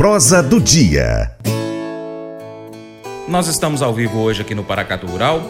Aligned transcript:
Prosa 0.00 0.42
do 0.42 0.58
dia. 0.58 1.30
Nós 3.28 3.48
estamos 3.48 3.82
ao 3.82 3.92
vivo 3.92 4.18
hoje 4.18 4.40
aqui 4.40 4.54
no 4.54 4.64
Paracatu 4.64 5.06
Rural 5.06 5.42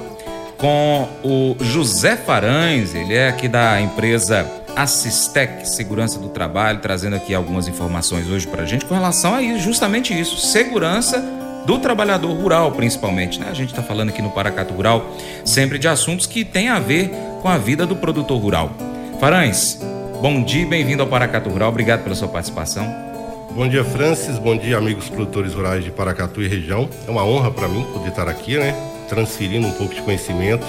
com 0.58 1.06
o 1.22 1.54
José 1.60 2.16
Farães, 2.16 2.92
ele 2.92 3.14
é 3.14 3.28
aqui 3.28 3.46
da 3.46 3.80
empresa 3.80 4.44
Assistec 4.74 5.68
Segurança 5.68 6.18
do 6.18 6.30
Trabalho, 6.30 6.80
trazendo 6.80 7.14
aqui 7.14 7.32
algumas 7.32 7.68
informações 7.68 8.28
hoje 8.28 8.44
para 8.48 8.64
a 8.64 8.66
gente 8.66 8.84
com 8.84 8.92
relação 8.92 9.36
a 9.36 9.56
justamente 9.56 10.20
isso, 10.20 10.36
segurança 10.36 11.24
do 11.64 11.78
trabalhador 11.78 12.32
rural, 12.32 12.72
principalmente. 12.72 13.38
Né? 13.38 13.46
A 13.48 13.54
gente 13.54 13.70
está 13.70 13.84
falando 13.84 14.08
aqui 14.08 14.20
no 14.20 14.30
Paracatu 14.30 14.74
Rural 14.74 15.14
sempre 15.44 15.78
de 15.78 15.86
assuntos 15.86 16.26
que 16.26 16.44
têm 16.44 16.68
a 16.68 16.80
ver 16.80 17.12
com 17.40 17.46
a 17.46 17.56
vida 17.56 17.86
do 17.86 17.94
produtor 17.94 18.40
rural. 18.40 18.72
Farães, 19.20 19.78
bom 20.20 20.42
dia 20.42 20.66
bem-vindo 20.66 21.04
ao 21.04 21.08
Paracatu 21.08 21.48
Rural. 21.50 21.68
Obrigado 21.68 22.02
pela 22.02 22.16
sua 22.16 22.26
participação. 22.26 23.09
Bom 23.52 23.68
dia, 23.68 23.84
Francis. 23.84 24.38
Bom 24.38 24.56
dia, 24.56 24.78
amigos 24.78 25.08
produtores 25.08 25.54
rurais 25.54 25.82
de 25.82 25.90
Paracatu 25.90 26.40
e 26.40 26.46
região. 26.46 26.88
É 27.06 27.10
uma 27.10 27.24
honra 27.24 27.50
para 27.50 27.66
mim 27.66 27.84
poder 27.92 28.10
estar 28.10 28.28
aqui, 28.28 28.56
né? 28.56 28.74
Transferindo 29.08 29.66
um 29.66 29.72
pouco 29.72 29.92
de 29.92 30.00
conhecimento 30.02 30.64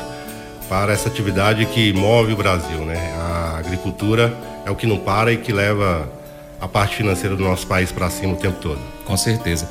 para 0.68 0.92
essa 0.92 1.08
atividade 1.08 1.64
que 1.68 1.94
move 1.94 2.34
o 2.34 2.36
Brasil, 2.36 2.80
né? 2.80 3.14
A 3.18 3.60
agricultura 3.60 4.36
é 4.66 4.72
o 4.72 4.76
que 4.76 4.88
não 4.88 4.98
para 4.98 5.32
e 5.32 5.38
que 5.38 5.54
leva 5.54 6.12
a 6.60 6.68
parte 6.68 6.96
financeira 6.96 7.36
do 7.36 7.44
nosso 7.44 7.68
país 7.68 7.92
para 7.92 8.10
cima 8.10 8.34
o 8.34 8.38
tempo 8.38 8.60
todo. 8.60 8.80
Com 9.06 9.16
certeza. 9.16 9.70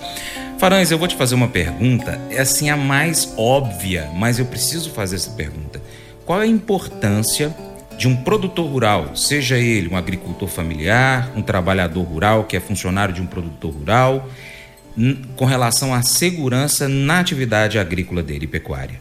Farães, 0.59 0.93
eu 0.93 0.99
vou 0.99 1.09
te 1.09 1.17
fazer 1.17 1.35
uma 1.35 1.49
pergunta, 1.49 2.21
é 2.31 2.39
assim 2.41 2.71
a 2.71 2.77
mais 2.77 3.35
óbvia, 3.37 4.09
mas 4.15 4.39
eu 4.39 4.45
preciso 4.45 4.91
fazer 4.91 5.17
essa 5.17 5.31
pergunta. 5.31 5.83
Qual 6.25 6.41
é 6.41 6.45
a 6.45 6.47
importância 6.47 7.53
de 8.01 8.09
um 8.09 8.17
produtor 8.17 8.67
rural, 8.67 9.15
seja 9.15 9.59
ele 9.59 9.87
um 9.87 9.95
agricultor 9.95 10.49
familiar, 10.49 11.31
um 11.37 11.43
trabalhador 11.43 12.03
rural 12.03 12.45
que 12.45 12.57
é 12.57 12.61
funcionário 12.61 13.15
de 13.15 13.21
um 13.21 13.27
produtor 13.27 13.75
rural, 13.75 14.27
com 15.37 15.45
relação 15.45 15.93
à 15.93 16.01
segurança 16.01 16.89
na 16.89 17.21
atividade 17.21 17.79
agrícola 17.79 18.23
dele 18.23 18.47
e 18.47 18.49
pecuária? 18.49 18.99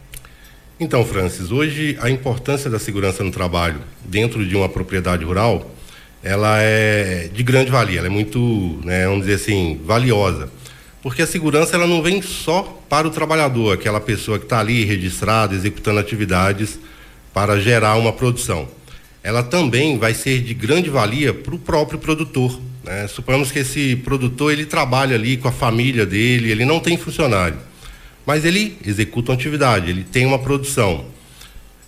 Então, 0.78 1.02
Francis, 1.02 1.50
hoje 1.50 1.96
a 2.02 2.10
importância 2.10 2.68
da 2.68 2.78
segurança 2.78 3.24
no 3.24 3.30
trabalho 3.30 3.80
dentro 4.04 4.46
de 4.46 4.54
uma 4.54 4.68
propriedade 4.68 5.24
rural, 5.24 5.74
ela 6.22 6.58
é 6.60 7.30
de 7.32 7.42
grande 7.42 7.70
valia, 7.70 8.00
ela 8.00 8.08
é 8.08 8.10
muito, 8.10 8.78
né, 8.84 9.06
vamos 9.06 9.22
dizer 9.22 9.36
assim, 9.36 9.80
valiosa 9.82 10.50
porque 11.02 11.22
a 11.22 11.26
segurança 11.26 11.76
ela 11.76 11.86
não 11.86 12.02
vem 12.02 12.20
só 12.20 12.78
para 12.86 13.08
o 13.08 13.10
trabalhador, 13.10 13.72
aquela 13.72 13.98
pessoa 13.98 14.38
que 14.38 14.44
está 14.44 14.60
ali 14.60 14.84
registrada, 14.84 15.54
executando 15.54 15.98
atividades 15.98 16.78
para 17.32 17.58
gerar 17.58 17.96
uma 17.96 18.12
produção. 18.12 18.68
Ela 19.22 19.42
também 19.42 19.98
vai 19.98 20.14
ser 20.14 20.40
de 20.40 20.54
grande 20.54 20.88
valia 20.88 21.34
para 21.34 21.54
o 21.54 21.58
próprio 21.58 21.98
produtor. 21.98 22.58
Né? 22.84 23.06
Suponhamos 23.06 23.52
que 23.52 23.58
esse 23.58 23.96
produtor 23.96 24.52
ele 24.52 24.64
trabalha 24.64 25.14
ali 25.14 25.36
com 25.36 25.48
a 25.48 25.52
família 25.52 26.06
dele, 26.06 26.50
ele 26.50 26.64
não 26.64 26.80
tem 26.80 26.96
funcionário, 26.96 27.58
mas 28.24 28.44
ele 28.44 28.78
executa 28.84 29.32
uma 29.32 29.36
atividade, 29.36 29.90
ele 29.90 30.04
tem 30.04 30.24
uma 30.26 30.38
produção. 30.38 31.04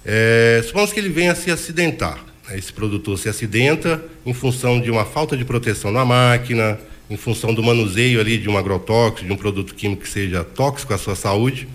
É, 0.05 0.63
suponhamos 0.65 0.93
que 0.93 1.01
ele 1.01 1.09
venha 1.09 1.33
a 1.33 1.35
se 1.35 1.51
acidentar. 1.51 2.19
Né? 2.49 2.59
Esse 2.59 2.73
produtor 2.73 3.19
se 3.19 3.29
acidenta 3.29 4.03
em 4.27 4.35
função 4.35 4.81
de 4.81 4.91
uma 4.91 5.05
falta 5.05 5.37
de 5.37 5.45
proteção 5.45 5.91
na 5.91 6.05
máquina, 6.05 6.79
em 7.09 7.17
função 7.17 7.55
do 7.55 7.63
manuseio 7.63 8.21
ali 8.21 8.39
de 8.39 8.49
um 8.49 8.57
agrotóxico, 8.57 9.27
de 9.27 9.33
um 9.33 9.37
produto 9.37 9.75
químico 9.75 10.03
que 10.03 10.09
seja 10.09 10.45
tóxico 10.45 10.93
à 10.95 10.99
sua 10.99 11.15
saúde, 11.15 11.69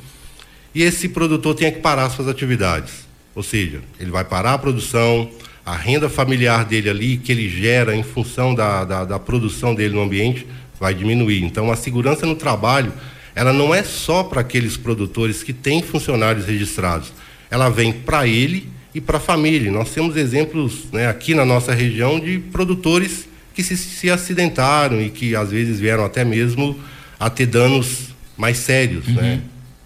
e 0.73 0.83
esse 0.83 1.09
produtor 1.09 1.55
tem 1.55 1.71
que 1.71 1.79
parar 1.79 2.09
suas 2.09 2.27
atividades. 2.27 3.07
Ou 3.33 3.43
seja, 3.43 3.81
ele 3.99 4.09
vai 4.09 4.23
parar 4.23 4.53
a 4.53 4.57
produção, 4.57 5.29
a 5.67 5.75
renda 5.75 6.07
familiar 6.07 6.63
dele 6.63 6.89
ali, 6.89 7.17
que 7.17 7.29
ele 7.29 7.49
gera 7.49 7.93
em 7.93 8.01
função 8.01 8.55
da, 8.55 8.85
da, 8.85 9.03
da 9.03 9.19
produção 9.19 9.75
dele 9.75 9.93
no 9.93 10.01
ambiente, 10.01 10.47
vai 10.79 10.93
diminuir. 10.93 11.43
Então, 11.43 11.69
a 11.69 11.75
segurança 11.75 12.25
no 12.25 12.35
trabalho, 12.35 12.93
ela 13.35 13.51
não 13.51 13.75
é 13.75 13.83
só 13.83 14.23
para 14.23 14.39
aqueles 14.39 14.77
produtores 14.77 15.43
que 15.43 15.51
têm 15.51 15.83
funcionários 15.83 16.45
registrados, 16.45 17.11
ela 17.51 17.67
vem 17.67 17.91
para 17.91 18.25
ele 18.25 18.69
e 18.95 19.01
para 19.01 19.17
a 19.17 19.19
família. 19.19 19.69
Nós 19.69 19.91
temos 19.91 20.15
exemplos 20.15 20.85
né, 20.93 21.09
aqui 21.09 21.35
na 21.35 21.43
nossa 21.43 21.73
região 21.73 22.17
de 22.17 22.39
produtores 22.39 23.27
que 23.53 23.61
se, 23.61 23.75
se 23.75 24.09
acidentaram 24.09 25.01
e 25.01 25.09
que 25.09 25.35
às 25.35 25.51
vezes 25.51 25.81
vieram 25.81 26.05
até 26.05 26.23
mesmo 26.23 26.79
a 27.19 27.29
ter 27.29 27.45
danos 27.45 28.15
mais 28.37 28.55
sérios, 28.55 29.05
uhum. 29.09 29.15
né? 29.15 29.41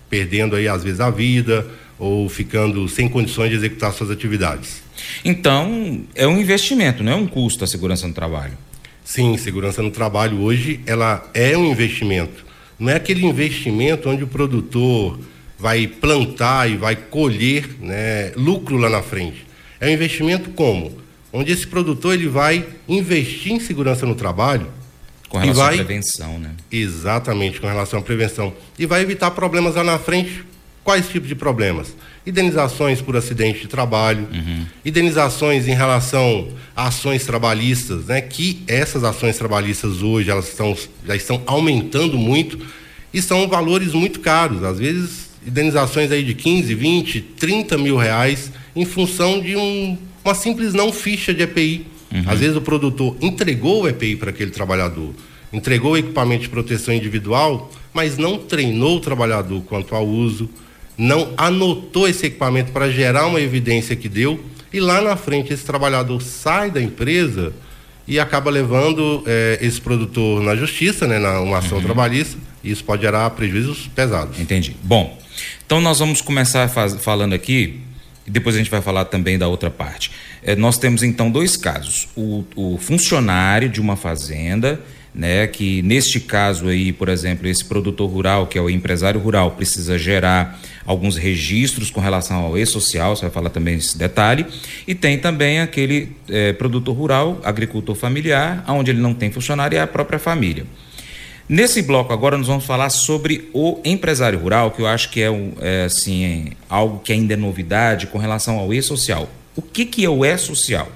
Perdendo 0.08 0.56
aí 0.56 0.68
às 0.68 0.84
vezes 0.84 1.00
a 1.00 1.09
vida 1.09 1.66
ou 2.01 2.28
ficando 2.28 2.89
sem 2.89 3.07
condições 3.07 3.50
de 3.50 3.56
executar 3.56 3.94
suas 3.94 4.09
atividades. 4.09 4.81
Então, 5.23 6.01
é 6.16 6.28
um 6.28 6.39
investimento, 6.39 7.03
não 7.03 7.12
é 7.12 7.16
um 7.16 7.28
custo 7.28 7.63
a 7.63 7.67
segurança 7.67 8.07
no 8.07 8.13
trabalho. 8.13 8.57
Sim, 9.03 9.38
segurança 9.38 9.81
no 9.81 9.91
trabalho 9.91 10.41
hoje 10.41 10.79
ela 10.85 11.29
é 11.34 11.57
um 11.57 11.66
investimento. 11.66 12.45
Não 12.79 12.89
é 12.89 12.95
aquele 12.95 13.25
investimento 13.25 14.09
onde 14.09 14.23
o 14.23 14.28
produtor 14.28 15.19
vai 15.57 15.85
plantar 15.85 16.69
e 16.69 16.75
vai 16.75 16.95
colher 16.95 17.69
né, 17.79 18.31
lucro 18.35 18.78
lá 18.78 18.89
na 18.89 19.03
frente. 19.03 19.45
É 19.79 19.88
um 19.88 19.91
investimento 19.91 20.50
como? 20.51 21.01
onde 21.33 21.51
esse 21.51 21.66
produtor 21.66 22.13
ele 22.13 22.28
vai 22.28 22.66
investir 22.88 23.53
em 23.53 23.59
segurança 23.59 24.06
no 24.06 24.16
trabalho. 24.16 24.68
Com 25.29 25.38
relação 25.38 25.63
vai, 25.63 25.75
à 25.75 25.85
prevenção, 25.85 26.39
né? 26.39 26.51
Exatamente, 26.69 27.62
com 27.62 27.68
relação 27.68 28.00
à 28.00 28.01
prevenção. 28.01 28.53
E 28.78 28.85
vai 28.85 29.01
evitar 29.01 29.31
problemas 29.31 29.75
lá 29.75 29.83
na 29.83 29.97
frente. 29.97 30.44
Quais 30.84 31.08
tipos 31.09 31.28
de 31.28 31.36
problemas? 31.36 31.96
Indenizações 32.25 33.02
por 33.02 33.16
acidente 33.16 33.62
de 33.62 33.68
trabalho, 33.68 34.28
uhum. 34.31 34.66
indenizações 34.84 35.68
em 35.68 35.74
relação 35.74 36.47
a 36.75 36.88
ações 36.88 37.25
trabalhistas, 37.25 38.06
né? 38.06 38.22
Que 38.22 38.64
essas 38.68 39.03
ações 39.03 39.38
trabalhistas 39.38 40.02
hoje 40.02 40.31
elas 40.31 40.50
estão, 40.50 40.75
já 41.06 41.16
estão 41.16 41.42
aumentando 41.46 42.18
muito 42.18 42.59
e 43.14 43.22
são 43.22 43.47
valores 43.47 43.94
muito 43.94 44.19
caros. 44.19 44.64
Às 44.64 44.80
vezes, 44.80 45.30
indenizações 45.46 46.12
aí 46.12 46.24
de 46.24 46.34
15, 46.34 46.74
20, 46.74 47.22
30 47.22 47.78
mil 47.78 47.98
reais 47.98 48.52
em 48.75 48.86
função 48.86 49.40
de 49.40 49.56
um 49.56 49.98
uma 50.24 50.36
simples 50.36 50.74
não 50.74 50.92
ficha 50.92 51.34
de 51.34 51.44
EPI. 51.44 51.88
Uhum. 52.12 52.24
Às 52.28 52.40
vezes 52.40 52.56
o 52.56 52.62
produtor 52.62 53.16
entregou 53.22 53.84
o 53.84 53.88
EPI 53.88 54.16
para 54.16 54.30
aquele 54.30 54.52
trabalhador, 54.52 55.13
entregou 55.52 55.94
o 55.94 55.98
equipamento 55.98 56.44
de 56.44 56.50
proteção 56.50 56.94
individual, 56.94 57.72
mas 57.94 58.18
não 58.18 58.38
treinou 58.38 58.98
o 58.98 59.00
trabalhador 59.00 59.62
quanto 59.63 59.96
ao 59.96 60.06
uso, 60.06 60.50
não 61.01 61.34
anotou 61.35 62.07
esse 62.07 62.28
equipamento 62.28 62.72
para 62.72 62.88
gerar 62.91 63.25
uma 63.25 63.41
evidência 63.41 63.95
que 63.95 64.07
deu, 64.07 64.39
e 64.72 64.79
lá 64.79 65.01
na 65.01 65.17
frente 65.17 65.51
esse 65.51 65.66
trabalhador 65.66 66.22
sai 66.22 66.69
da 66.69 66.79
empresa 66.79 67.51
e 68.07 68.19
acaba 68.19 68.51
levando 68.51 69.23
eh, 69.25 69.57
esse 69.62 69.81
produtor 69.81 70.44
na 70.44 70.56
justiça, 70.56 71.07
né, 71.07 71.17
na 71.17 71.39
uma 71.41 71.57
ação 71.57 71.79
uhum. 71.79 71.84
trabalhista, 71.84 72.38
e 72.63 72.69
isso 72.69 72.84
pode 72.84 73.01
gerar 73.01 73.28
prejuízos 73.31 73.89
pesados. 73.95 74.39
Entendi. 74.39 74.75
Bom, 74.84 75.19
então 75.66 75.81
nós 75.81 75.97
vamos 75.97 76.22
começar 76.22 76.67
faz, 76.67 76.94
falando 76.94 77.33
aqui 77.33 77.79
e 78.28 78.29
depois 78.29 78.56
a 78.56 78.59
gente 78.59 78.69
vai 78.69 78.81
falar 78.81 79.06
também 79.06 79.39
da 79.39 79.47
outra 79.47 79.72
parte. 79.72 80.12
É, 80.44 80.56
nós 80.56 80.78
temos 80.78 81.01
então 81.01 81.31
dois 81.31 81.57
casos: 81.57 82.09
o, 82.16 82.45
o, 82.56 82.78
funcionário 82.78 83.69
de 83.69 83.81
uma 83.81 83.95
fazenda, 83.95 84.79
né, 85.14 85.46
que 85.46 85.82
neste 85.82 86.20
caso 86.20 86.68
aí, 86.68 86.94
por 86.94 87.10
exemplo, 87.10 87.48
esse 87.48 87.66
produtor 87.66 88.10
rural, 88.10 88.48
que 88.48 88.58
é 88.58 88.62
o 88.62 88.70
empresário 88.70 89.20
rural, 89.20 89.52
precisa 89.52 89.98
gerar 89.98 90.60
alguns 90.86 91.18
registros 91.18 91.90
com 91.90 92.00
relação 92.00 92.38
ao 92.38 92.58
e-social, 92.58 93.16
você 93.16 93.24
vai 93.24 93.32
falar 93.32 93.50
também 93.50 93.76
esse 93.76 93.98
detalhe, 93.98 94.46
e 94.88 94.96
tem 94.96 95.18
também 95.18 95.60
aquele 95.60 96.16
é, 96.30 96.54
produtor 96.54 96.96
rural, 96.96 97.42
agricultor 97.44 97.96
familiar, 97.96 98.64
onde 98.68 98.92
ele 98.92 99.02
não 99.02 99.14
tem 99.14 99.32
funcionário 99.32 99.76
e 99.76 99.80
é 99.80 99.82
a 99.82 99.88
própria 99.88 100.18
família. 100.18 100.66
Nesse 101.48 101.82
bloco 101.82 102.14
agora 102.14 102.38
nós 102.38 102.48
vamos 102.48 102.64
falar 102.64 102.90
sobre 102.90 103.50
o 103.54 103.82
empresário 103.84 104.40
rural, 104.40 104.72
que 104.72 104.82
eu 104.82 104.88
acho 104.88 105.10
que 105.10 105.22
é, 105.22 105.30
é 105.60 105.84
assim, 105.84 106.52
algo 106.70 107.00
que 107.00 107.12
ainda 107.12 107.34
é 107.34 107.38
novidade 107.38 108.08
com 108.08 108.18
relação 108.18 108.58
ao 108.58 108.74
e-social. 108.74 109.30
O 109.54 109.62
que, 109.62 109.86
que 109.86 110.06
é 110.06 110.10
o 110.10 110.24
e-social? 110.24 110.90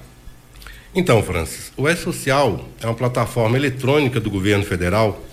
Então, 0.96 1.22
Francis, 1.22 1.72
o 1.76 1.90
e-social 1.90 2.70
é 2.82 2.86
uma 2.86 2.96
plataforma 2.96 3.58
eletrônica 3.58 4.20
do 4.20 4.30
governo 4.30 4.64
federal 4.64 5.24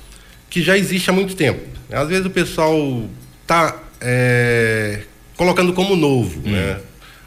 que 0.51 0.61
já 0.61 0.77
existe 0.77 1.09
há 1.09 1.13
muito 1.13 1.37
tempo. 1.37 1.61
Às 1.91 2.09
vezes 2.09 2.27
o 2.27 2.31
pessoal 2.31 3.05
está 3.43 3.81
é, 4.01 5.03
colocando 5.37 5.73
como 5.73 5.95
novo, 5.95 6.41
hum. 6.45 6.51
né? 6.51 6.81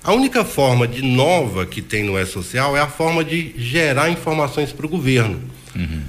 A 0.04 0.14
única 0.14 0.46
forma 0.46 0.88
de 0.88 1.02
nova 1.02 1.66
que 1.66 1.82
tem 1.82 2.04
no 2.04 2.20
e-social 2.20 2.78
é 2.78 2.82
a 2.82 2.88
forma 2.88 3.24
de 3.24 3.56
gerar 3.58 4.10
informações 4.10 4.72
para 4.72 4.86
o 4.86 4.90
governo. 4.90 5.42
Uhum. 5.76 6.04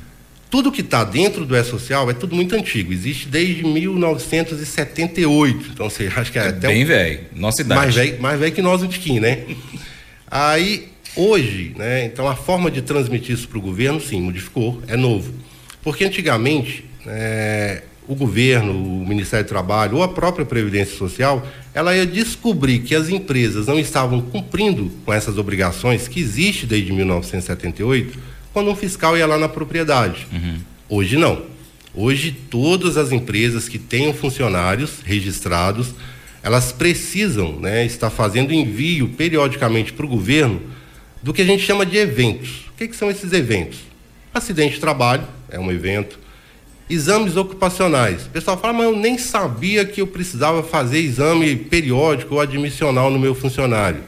Tudo 0.50 0.70
que 0.70 0.80
está 0.80 1.02
dentro 1.02 1.44
do 1.44 1.56
E-Social 1.56 2.08
é 2.08 2.14
tudo 2.14 2.36
muito 2.36 2.54
antigo, 2.54 2.92
existe 2.92 3.26
desde 3.26 3.64
1978. 3.64 5.70
Então 5.72 5.90
você 5.90 6.08
acha 6.14 6.30
que 6.30 6.38
é, 6.38 6.48
até. 6.48 6.68
Bem 6.68 6.84
um... 6.84 6.86
velho, 6.86 7.20
nossa 7.34 7.62
idade. 7.62 7.80
Mais 7.80 7.94
velho, 7.94 8.22
mais 8.22 8.38
velho 8.38 8.52
que 8.52 8.62
nós, 8.62 8.82
um 8.82 8.86
tiquinho, 8.86 9.20
né? 9.20 9.40
Aí, 10.30 10.88
hoje, 11.16 11.72
né, 11.76 12.04
então 12.04 12.28
a 12.28 12.36
forma 12.36 12.70
de 12.70 12.82
transmitir 12.82 13.34
isso 13.34 13.48
para 13.48 13.58
o 13.58 13.60
governo, 13.60 14.00
sim, 14.00 14.20
modificou, 14.20 14.80
é 14.86 14.96
novo. 14.96 15.32
Porque 15.82 16.04
antigamente, 16.04 16.84
é, 17.06 17.82
o 18.08 18.14
governo, 18.14 18.72
o 18.72 19.06
Ministério 19.06 19.44
do 19.44 19.48
Trabalho 19.48 19.96
ou 19.96 20.02
a 20.02 20.08
própria 20.08 20.44
Previdência 20.44 20.96
Social, 20.96 21.46
ela 21.74 21.96
ia 21.96 22.06
descobrir 22.06 22.80
que 22.80 22.94
as 22.94 23.08
empresas 23.08 23.66
não 23.66 23.78
estavam 23.78 24.20
cumprindo 24.20 24.90
com 25.04 25.12
essas 25.12 25.38
obrigações 25.38 26.08
que 26.08 26.20
existem 26.20 26.68
desde 26.68 26.92
1978 26.92 28.18
quando 28.52 28.70
um 28.70 28.76
fiscal 28.76 29.16
ia 29.18 29.26
lá 29.26 29.36
na 29.36 29.48
propriedade. 29.48 30.26
Uhum. 30.32 30.58
Hoje 30.88 31.16
não. 31.16 31.42
Hoje, 31.94 32.30
todas 32.30 32.96
as 32.96 33.10
empresas 33.10 33.68
que 33.68 33.78
tenham 33.78 34.12
funcionários 34.12 35.00
registrados, 35.04 35.94
elas 36.42 36.72
precisam 36.72 37.58
né, 37.58 37.84
estar 37.84 38.10
fazendo 38.10 38.52
envio 38.52 39.08
periodicamente 39.08 39.92
para 39.92 40.06
o 40.06 40.08
governo 40.08 40.60
do 41.26 41.34
que 41.34 41.42
a 41.42 41.44
gente 41.44 41.64
chama 41.64 41.84
de 41.84 41.96
eventos. 41.96 42.68
O 42.72 42.78
que, 42.78 42.86
que 42.86 42.94
são 42.94 43.10
esses 43.10 43.32
eventos? 43.32 43.80
Acidente 44.32 44.74
de 44.74 44.80
trabalho 44.80 45.24
é 45.50 45.58
um 45.58 45.72
evento. 45.72 46.20
Exames 46.88 47.36
ocupacionais. 47.36 48.26
O 48.26 48.30
pessoal 48.30 48.56
fala, 48.56 48.74
mas 48.74 48.84
eu 48.86 48.94
nem 48.94 49.18
sabia 49.18 49.84
que 49.84 50.00
eu 50.00 50.06
precisava 50.06 50.62
fazer 50.62 51.00
exame 51.00 51.56
periódico 51.56 52.36
ou 52.36 52.40
admissional 52.40 53.10
no 53.10 53.18
meu 53.18 53.34
funcionário. 53.34 54.04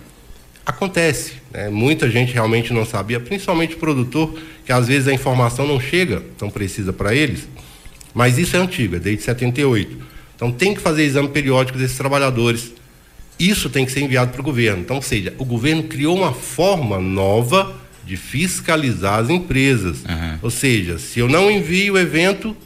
Acontece, 0.64 1.32
né? 1.50 1.68
muita 1.68 2.08
gente 2.08 2.32
realmente 2.32 2.72
não 2.72 2.86
sabia, 2.86 3.18
principalmente 3.18 3.74
o 3.74 3.78
produtor, 3.78 4.38
que 4.64 4.70
às 4.70 4.86
vezes 4.86 5.08
a 5.08 5.12
informação 5.12 5.66
não 5.66 5.80
chega 5.80 6.22
tão 6.38 6.48
precisa 6.48 6.92
para 6.92 7.12
eles. 7.12 7.48
Mas 8.14 8.38
isso 8.38 8.56
é 8.56 8.60
antigo, 8.60 8.94
é 8.94 9.00
desde 9.00 9.24
78. 9.24 9.96
Então 10.36 10.52
tem 10.52 10.72
que 10.72 10.80
fazer 10.80 11.02
exame 11.02 11.30
periódico 11.30 11.76
desses 11.78 11.96
trabalhadores. 11.96 12.77
Isso 13.38 13.70
tem 13.70 13.86
que 13.86 13.92
ser 13.92 14.00
enviado 14.00 14.32
para 14.32 14.40
o 14.40 14.44
governo. 14.44 14.82
Então, 14.82 14.96
ou 14.96 15.02
seja, 15.02 15.32
o 15.38 15.44
governo 15.44 15.84
criou 15.84 16.16
uma 16.16 16.32
forma 16.32 16.98
nova 16.98 17.76
de 18.04 18.16
fiscalizar 18.16 19.20
as 19.20 19.30
empresas. 19.30 19.98
Uhum. 19.98 20.38
Ou 20.42 20.50
seja, 20.50 20.98
se 20.98 21.20
eu 21.20 21.28
não 21.28 21.50
envio 21.50 21.94
o 21.94 21.98
evento, 21.98 22.56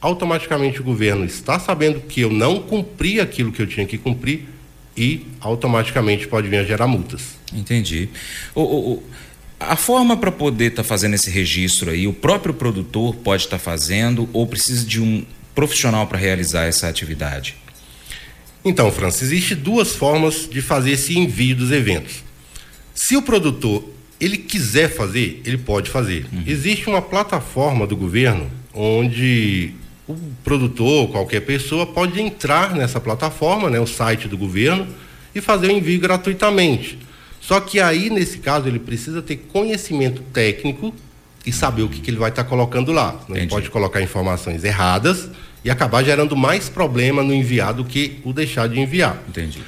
automaticamente 0.00 0.80
o 0.80 0.84
governo 0.84 1.24
está 1.24 1.58
sabendo 1.58 2.00
que 2.00 2.20
eu 2.20 2.30
não 2.30 2.60
cumpri 2.60 3.20
aquilo 3.20 3.52
que 3.52 3.62
eu 3.62 3.66
tinha 3.66 3.86
que 3.86 3.96
cumprir 3.96 4.46
e 4.96 5.24
automaticamente 5.40 6.26
pode 6.26 6.48
vir 6.48 6.58
a 6.58 6.64
gerar 6.64 6.88
multas. 6.88 7.38
Entendi. 7.54 8.08
O, 8.54 8.62
o, 8.62 9.02
a 9.60 9.76
forma 9.76 10.16
para 10.16 10.32
poder 10.32 10.66
estar 10.66 10.82
tá 10.82 10.88
fazendo 10.88 11.14
esse 11.14 11.30
registro 11.30 11.90
aí, 11.90 12.06
o 12.06 12.12
próprio 12.12 12.52
produtor 12.52 13.14
pode 13.14 13.44
estar 13.44 13.58
tá 13.58 13.62
fazendo 13.62 14.28
ou 14.32 14.46
precisa 14.46 14.84
de 14.84 15.00
um 15.00 15.24
profissional 15.54 16.06
para 16.06 16.18
realizar 16.18 16.64
essa 16.64 16.88
atividade? 16.88 17.56
Então, 18.64 18.90
Francis, 18.90 19.22
existe 19.22 19.54
duas 19.54 19.94
formas 19.94 20.48
de 20.50 20.60
fazer 20.60 20.92
esse 20.92 21.18
envio 21.18 21.56
dos 21.56 21.70
eventos. 21.70 22.24
Se 22.94 23.16
o 23.16 23.22
produtor 23.22 23.84
ele 24.20 24.36
quiser 24.36 24.88
fazer, 24.88 25.40
ele 25.44 25.58
pode 25.58 25.90
fazer. 25.90 26.26
Uhum. 26.32 26.42
Existe 26.46 26.88
uma 26.88 27.00
plataforma 27.00 27.86
do 27.86 27.96
governo 27.96 28.50
onde 28.74 29.72
o 30.08 30.16
produtor, 30.42 31.08
qualquer 31.10 31.40
pessoa, 31.40 31.86
pode 31.86 32.20
entrar 32.20 32.74
nessa 32.74 32.98
plataforma, 32.98 33.68
né, 33.68 33.78
o 33.78 33.86
site 33.86 34.26
do 34.26 34.36
governo, 34.36 34.86
e 35.34 35.40
fazer 35.40 35.68
o 35.68 35.70
envio 35.70 36.00
gratuitamente. 36.00 36.98
Só 37.40 37.60
que 37.60 37.78
aí, 37.78 38.10
nesse 38.10 38.38
caso, 38.38 38.66
ele 38.68 38.78
precisa 38.78 39.22
ter 39.22 39.36
conhecimento 39.36 40.22
técnico 40.32 40.94
e 41.48 41.52
saber 41.52 41.82
o 41.82 41.88
que, 41.88 42.00
que 42.00 42.10
ele 42.10 42.18
vai 42.18 42.28
estar 42.28 42.44
tá 42.44 42.48
colocando 42.48 42.92
lá. 42.92 43.18
Não 43.26 43.48
pode 43.48 43.70
colocar 43.70 44.02
informações 44.02 44.64
erradas 44.64 45.30
e 45.64 45.70
acabar 45.70 46.04
gerando 46.04 46.36
mais 46.36 46.68
problema 46.68 47.22
no 47.22 47.32
enviado 47.32 47.82
do 47.82 47.88
que 47.88 48.20
o 48.22 48.34
deixar 48.34 48.68
de 48.68 48.78
enviar. 48.78 49.22
Entendi. 49.26 49.62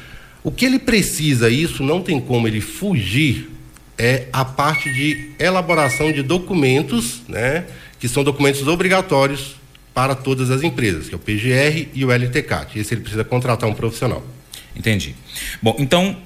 O 0.44 0.50
que 0.50 0.66
ele 0.66 0.78
precisa, 0.78 1.48
isso 1.48 1.82
não 1.82 2.02
tem 2.02 2.20
como 2.20 2.46
ele 2.46 2.60
fugir, 2.60 3.50
é 3.96 4.26
a 4.30 4.44
parte 4.44 4.92
de 4.92 5.30
elaboração 5.38 6.12
de 6.12 6.22
documentos, 6.22 7.22
né, 7.26 7.64
que 7.98 8.08
são 8.08 8.22
documentos 8.22 8.66
obrigatórios 8.66 9.56
para 9.94 10.14
todas 10.14 10.50
as 10.50 10.62
empresas, 10.62 11.08
que 11.08 11.14
é 11.14 11.16
o 11.16 11.20
PGR 11.20 11.88
e 11.94 12.04
o 12.04 12.12
LTCAT. 12.12 12.78
Esse 12.78 12.94
ele 12.94 13.00
precisa 13.00 13.24
contratar 13.24 13.68
um 13.68 13.74
profissional. 13.74 14.22
Entendi. 14.76 15.14
Bom, 15.62 15.76
então, 15.78 16.16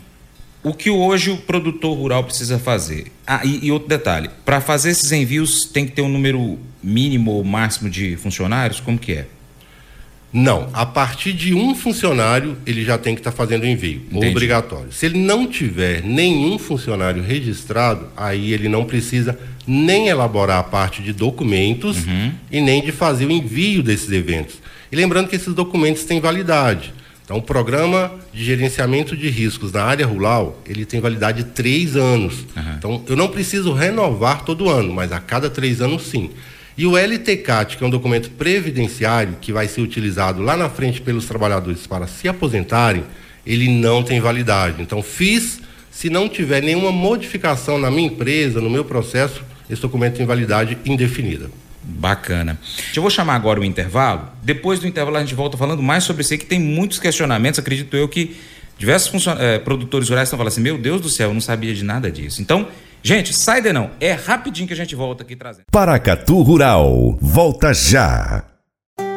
o 0.65 0.73
que 0.73 0.91
hoje 0.91 1.31
o 1.31 1.37
produtor 1.37 1.97
rural 1.97 2.25
precisa 2.25 2.59
fazer? 2.59 3.13
Ah, 3.27 3.43
e, 3.45 3.67
e 3.67 3.71
outro 3.71 3.87
detalhe, 3.87 4.31
para 4.45 4.61
fazer 4.61 4.91
esses 4.91 5.13
envios 5.13 5.67
tem 5.67 5.85
que 5.85 5.93
ter 5.93 6.03
um 6.03 6.09
número 6.09 6.59
mínimo 6.83 7.33
ou 7.33 7.45
máximo 7.45 7.91
de 7.91 8.17
funcionários? 8.17 8.81
Como 8.81 8.99
que 8.99 9.13
é? 9.13 9.27
Não, 10.33 10.69
a 10.73 10.85
partir 10.85 11.33
de 11.33 11.55
um 11.55 11.77
funcionário 11.77 12.57
ele 12.67 12.83
já 12.83 12.99
tem 12.99 13.15
que 13.15 13.21
estar 13.21 13.31
tá 13.31 13.37
fazendo 13.37 13.65
envio, 13.65 14.03
Entendi. 14.11 14.29
obrigatório. 14.29 14.91
Se 14.91 15.07
ele 15.07 15.19
não 15.19 15.47
tiver 15.47 16.03
nenhum 16.03 16.59
funcionário 16.59 17.23
registrado, 17.23 18.09
aí 18.17 18.53
ele 18.53 18.69
não 18.69 18.85
precisa 18.85 19.39
nem 19.67 20.09
elaborar 20.09 20.59
a 20.59 20.63
parte 20.65 21.03
de 21.03 21.13
documentos 21.13 22.05
uhum. 22.05 22.33
e 22.51 22.61
nem 22.61 22.83
de 22.83 22.91
fazer 22.91 23.27
o 23.27 23.31
envio 23.31 23.83
desses 23.83 24.11
eventos. 24.11 24.57
E 24.91 24.97
lembrando 24.97 25.29
que 25.29 25.37
esses 25.37 25.55
documentos 25.55 26.05
têm 26.05 26.21
validade. 26.21 26.93
Então, 27.25 27.39
o 27.39 27.43
programa 27.43 28.13
de 28.35 28.45
gerenciamento 28.45 29.17
de 29.17 29.31
riscos 29.31 29.73
na 29.73 29.83
área 29.83 30.07
rural, 30.07 30.63
ele 30.67 30.85
tem 30.85 31.01
validade 31.01 31.43
de 31.43 31.51
três 31.51 31.97
anos. 31.97 32.45
Uhum. 32.55 32.75
Então, 32.77 33.05
eu 33.09 33.17
não 33.17 33.29
preciso 33.29 33.73
renovar 33.73 34.45
todo 34.45 34.69
ano, 34.69 34.93
mas 34.93 35.11
a 35.11 35.19
cada 35.19 35.49
três 35.49 35.81
anos, 35.81 36.03
sim. 36.03 36.31
E 36.77 36.85
o 36.85 36.99
LTCAT, 36.99 37.79
que 37.79 37.85
é 37.85 37.87
um 37.87 37.91
documento 37.91 38.31
previdenciário 38.33 39.39
que 39.41 39.53
vai 39.53 39.67
ser 39.67 39.81
utilizado 39.81 40.43
lá 40.43 40.55
na 40.55 40.69
frente 40.69 41.01
pelos 41.01 41.25
trabalhadores 41.25 41.87
para 41.87 42.07
se 42.07 42.29
aposentarem, 42.29 43.05
ele 43.47 43.69
não 43.69 44.03
tem 44.03 44.21
validade. 44.21 44.83
Então, 44.83 45.03
fiz, 45.03 45.61
se 45.91 46.11
não 46.11 46.29
tiver 46.29 46.63
nenhuma 46.63 46.93
modificação 46.93 47.79
na 47.79 47.91
minha 47.91 48.09
empresa, 48.09 48.61
no 48.61 48.69
meu 48.69 48.85
processo, 48.85 49.43
esse 49.71 49.81
documento 49.81 50.17
tem 50.17 50.27
validade 50.27 50.77
indefinida. 50.85 51.49
Bacana. 51.85 52.59
Eu 52.95 53.03
vou 53.03 53.11
chamar 53.11 53.35
agora 53.35 53.61
o 53.61 53.65
intervalo. 53.65 54.29
Depois 54.43 54.81
do 54.81 54.87
intervalo, 54.87 55.17
a 55.17 55.21
gente 55.21 55.35
volta 55.35 55.57
falando 55.57 55.83
mais 55.83 56.05
sobre 56.05 56.23
isso 56.23 56.37
que 56.39 56.47
tem 56.47 56.59
muitos 56.59 56.99
questionamentos. 56.99 57.61
Acredito 57.61 57.97
eu 57.97 58.09
que 58.09 58.37
diversos 58.79 59.27
eh, 59.27 59.59
produtores 59.59 60.09
rurais 60.09 60.29
estão 60.29 60.39
falando 60.39 60.53
assim: 60.53 60.63
meu 60.63 60.79
Deus 60.79 61.01
do 61.01 61.09
céu, 61.11 61.31
eu 61.31 61.35
não 61.35 61.41
sabia 61.41 61.75
de 61.75 61.85
nada 61.85 62.11
disso. 62.11 62.41
Então, 62.41 62.67
Gente, 63.07 63.35
sai 63.35 63.61
de 63.61 63.71
não. 63.71 63.91
É 64.01 64.13
rapidinho 64.13 64.67
que 64.67 64.73
a 64.73 64.77
gente 64.77 64.95
volta 64.95 65.23
aqui 65.23 65.37
trazendo. 65.37 65.67
Paracatu 65.71 66.41
Rural, 66.41 67.19
volta 67.21 67.75
já. 67.75 68.54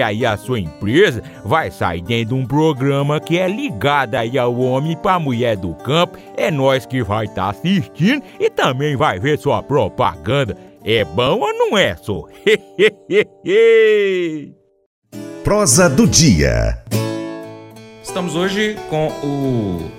aí 0.00 0.26
a 0.26 0.36
sua 0.36 0.58
empresa 0.58 1.22
vai 1.44 1.70
sair 1.70 2.02
dentro 2.02 2.34
de 2.34 2.42
um 2.42 2.46
programa 2.46 3.20
que 3.20 3.38
é 3.38 3.48
ligado 3.48 4.14
aí 4.14 4.38
ao 4.38 4.58
homem 4.58 4.96
para 4.96 5.18
mulher 5.18 5.56
do 5.56 5.74
campo. 5.74 6.18
É 6.36 6.50
nós 6.50 6.84
que 6.84 7.02
vai 7.02 7.26
estar 7.26 7.44
tá 7.44 7.50
assistindo 7.50 8.22
e 8.40 8.50
também 8.50 8.96
vai 8.96 9.18
ver 9.18 9.38
sua 9.38 9.62
propaganda. 9.62 10.56
É 10.84 11.04
bom 11.04 11.40
ou 11.40 11.52
não 11.52 11.76
é, 11.76 11.96
só? 11.96 12.24
Prosa 15.42 15.88
do 15.88 16.06
Dia. 16.06 16.82
Estamos 18.02 18.34
hoje 18.34 18.76
com 18.88 19.08
o 19.22 19.90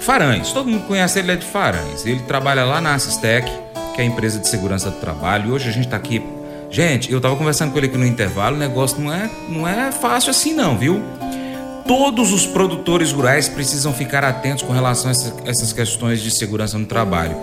Farães. 0.00 0.52
Todo 0.52 0.68
mundo 0.68 0.86
conhece 0.86 1.18
ele, 1.18 1.32
é 1.32 1.36
de 1.36 1.44
Farães. 1.44 2.06
Ele 2.06 2.20
trabalha 2.20 2.64
lá 2.64 2.80
na 2.80 2.94
Assistec, 2.94 3.50
que 3.94 4.00
é 4.00 4.04
a 4.04 4.06
empresa 4.06 4.38
de 4.38 4.48
segurança 4.48 4.90
do 4.90 4.98
trabalho. 4.98 5.48
E 5.48 5.52
hoje 5.52 5.68
a 5.68 5.72
gente 5.72 5.86
está 5.86 5.96
aqui. 5.96 6.22
Gente, 6.70 7.10
eu 7.10 7.18
estava 7.18 7.36
conversando 7.36 7.72
com 7.72 7.78
ele 7.78 7.86
aqui 7.86 7.96
no 7.96 8.06
intervalo. 8.06 8.56
O 8.56 8.58
negócio 8.58 9.00
não 9.00 9.12
é, 9.12 9.30
não 9.48 9.66
é 9.66 9.92
fácil 9.92 10.30
assim, 10.30 10.52
não, 10.52 10.76
viu? 10.76 11.02
Todos 11.86 12.32
os 12.32 12.46
produtores 12.46 13.12
rurais 13.12 13.48
precisam 13.48 13.92
ficar 13.92 14.24
atentos 14.24 14.62
com 14.62 14.72
relação 14.72 15.10
a 15.10 15.48
essas 15.48 15.72
questões 15.72 16.20
de 16.20 16.30
segurança 16.30 16.76
no 16.76 16.86
trabalho. 16.86 17.36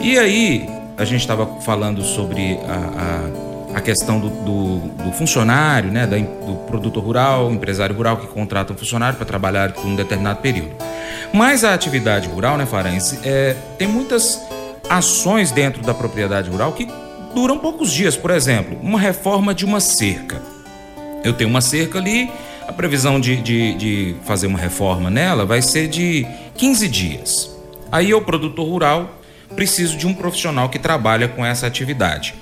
E 0.00 0.18
aí, 0.18 0.68
a 0.96 1.04
gente 1.04 1.20
estava 1.20 1.60
falando 1.60 2.02
sobre 2.02 2.58
a, 2.66 3.48
a 3.48 3.52
a 3.74 3.80
questão 3.80 4.20
do, 4.20 4.28
do, 4.28 4.78
do 5.04 5.12
funcionário, 5.12 5.90
né, 5.90 6.06
da, 6.06 6.16
do 6.16 6.56
produtor 6.66 7.02
rural, 7.02 7.50
empresário 7.50 7.96
rural 7.96 8.18
que 8.18 8.26
contrata 8.26 8.72
um 8.72 8.76
funcionário 8.76 9.16
para 9.16 9.26
trabalhar 9.26 9.72
por 9.72 9.86
um 9.86 9.96
determinado 9.96 10.40
período. 10.40 10.74
Mas 11.32 11.64
a 11.64 11.72
atividade 11.72 12.28
rural, 12.28 12.58
né, 12.58 12.66
Farense, 12.66 13.18
é, 13.24 13.56
tem 13.78 13.88
muitas 13.88 14.40
ações 14.88 15.50
dentro 15.50 15.82
da 15.82 15.94
propriedade 15.94 16.50
rural 16.50 16.72
que 16.72 16.86
duram 17.34 17.58
poucos 17.58 17.92
dias. 17.92 18.16
Por 18.16 18.30
exemplo, 18.30 18.78
uma 18.82 18.98
reforma 18.98 19.54
de 19.54 19.64
uma 19.64 19.80
cerca. 19.80 20.42
Eu 21.24 21.32
tenho 21.32 21.50
uma 21.50 21.60
cerca 21.60 21.98
ali, 21.98 22.30
a 22.66 22.72
previsão 22.72 23.20
de, 23.20 23.36
de, 23.36 23.74
de 23.74 24.16
fazer 24.24 24.46
uma 24.46 24.58
reforma 24.58 25.10
nela 25.10 25.44
vai 25.44 25.62
ser 25.62 25.88
de 25.88 26.26
15 26.56 26.88
dias. 26.88 27.56
Aí 27.90 28.10
eu, 28.10 28.22
produtor 28.22 28.66
rural, 28.66 29.20
preciso 29.54 29.96
de 29.96 30.06
um 30.06 30.14
profissional 30.14 30.68
que 30.68 30.78
trabalha 30.78 31.28
com 31.28 31.44
essa 31.44 31.66
atividade. 31.66 32.34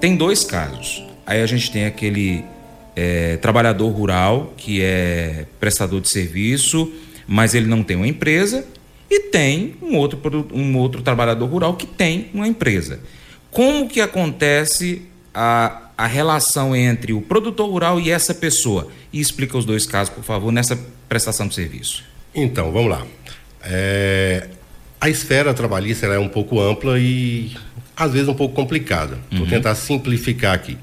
Tem 0.00 0.16
dois 0.16 0.44
casos. 0.44 1.04
Aí 1.26 1.42
a 1.42 1.46
gente 1.46 1.70
tem 1.70 1.86
aquele 1.86 2.44
é, 2.94 3.36
trabalhador 3.36 3.88
rural 3.88 4.52
que 4.56 4.82
é 4.82 5.46
prestador 5.58 6.00
de 6.00 6.08
serviço, 6.08 6.92
mas 7.26 7.54
ele 7.54 7.66
não 7.66 7.82
tem 7.82 7.96
uma 7.96 8.08
empresa, 8.08 8.64
e 9.10 9.20
tem 9.20 9.74
um 9.80 9.96
outro, 9.96 10.20
um 10.52 10.76
outro 10.76 11.02
trabalhador 11.02 11.46
rural 11.46 11.74
que 11.74 11.86
tem 11.86 12.28
uma 12.34 12.46
empresa. 12.46 13.00
Como 13.58 13.88
que 13.88 14.00
acontece 14.00 15.02
a, 15.34 15.90
a 15.98 16.06
relação 16.06 16.76
entre 16.76 17.12
o 17.12 17.20
produtor 17.20 17.68
rural 17.68 17.98
e 17.98 18.08
essa 18.08 18.32
pessoa. 18.32 18.86
E 19.12 19.18
explica 19.18 19.58
os 19.58 19.64
dois 19.64 19.84
casos, 19.84 20.14
por 20.14 20.22
favor, 20.22 20.52
nessa 20.52 20.78
prestação 21.08 21.48
de 21.48 21.56
serviço. 21.56 22.04
Então, 22.32 22.70
vamos 22.70 22.88
lá. 22.88 23.04
É, 23.64 24.46
a 25.00 25.10
esfera 25.10 25.52
trabalhista 25.52 26.06
é 26.06 26.20
um 26.20 26.28
pouco 26.28 26.60
ampla 26.60 27.00
e 27.00 27.56
às 27.96 28.12
vezes 28.12 28.28
um 28.28 28.34
pouco 28.34 28.54
complicada. 28.54 29.18
Vou 29.28 29.40
uhum. 29.40 29.48
tentar 29.48 29.74
simplificar 29.74 30.54
aqui. 30.54 30.78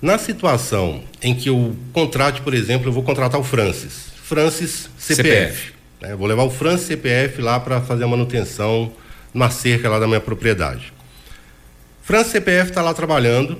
Na 0.00 0.16
situação 0.16 1.02
em 1.20 1.34
que 1.34 1.48
eu 1.48 1.74
contrate, 1.92 2.40
por 2.40 2.54
exemplo, 2.54 2.86
eu 2.86 2.92
vou 2.92 3.02
contratar 3.02 3.40
o 3.40 3.42
Francis. 3.42 4.12
Francis 4.22 4.88
CPF. 4.96 5.24
CPF. 5.24 5.72
Né? 6.00 6.14
Vou 6.14 6.28
levar 6.28 6.44
o 6.44 6.50
Francis 6.50 6.86
CPF 6.86 7.42
lá 7.42 7.58
para 7.58 7.80
fazer 7.80 8.04
a 8.04 8.06
manutenção 8.06 8.92
numa 9.34 9.50
cerca 9.50 9.88
lá 9.88 9.98
da 9.98 10.06
minha 10.06 10.20
propriedade. 10.20 10.92
Francis 12.02 12.32
CPF 12.32 12.70
está 12.70 12.82
lá 12.82 12.92
trabalhando 12.92 13.58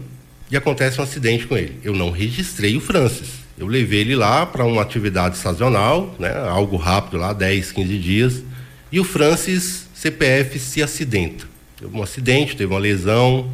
e 0.51 0.57
acontece 0.57 1.01
um 1.01 1.05
acidente 1.05 1.47
com 1.47 1.57
ele. 1.57 1.79
Eu 1.83 1.95
não 1.95 2.11
registrei 2.11 2.77
o 2.77 2.81
Francis. 2.81 3.43
Eu 3.57 3.67
levei 3.67 4.01
ele 4.01 4.17
lá 4.17 4.45
para 4.45 4.65
uma 4.65 4.83
atividade 4.83 5.37
sazonal, 5.37 6.15
né, 6.19 6.35
algo 6.49 6.77
rápido 6.77 7.17
lá, 7.19 7.33
10, 7.33 7.73
15 7.73 7.99
dias, 7.99 8.43
e 8.91 8.99
o 8.99 9.05
Francis 9.05 9.89
CPF 9.95 10.59
se 10.59 10.83
acidenta. 10.83 11.47
Teve 11.79 11.97
um 11.97 12.03
acidente, 12.03 12.57
teve 12.57 12.73
uma 12.73 12.81
lesão. 12.81 13.51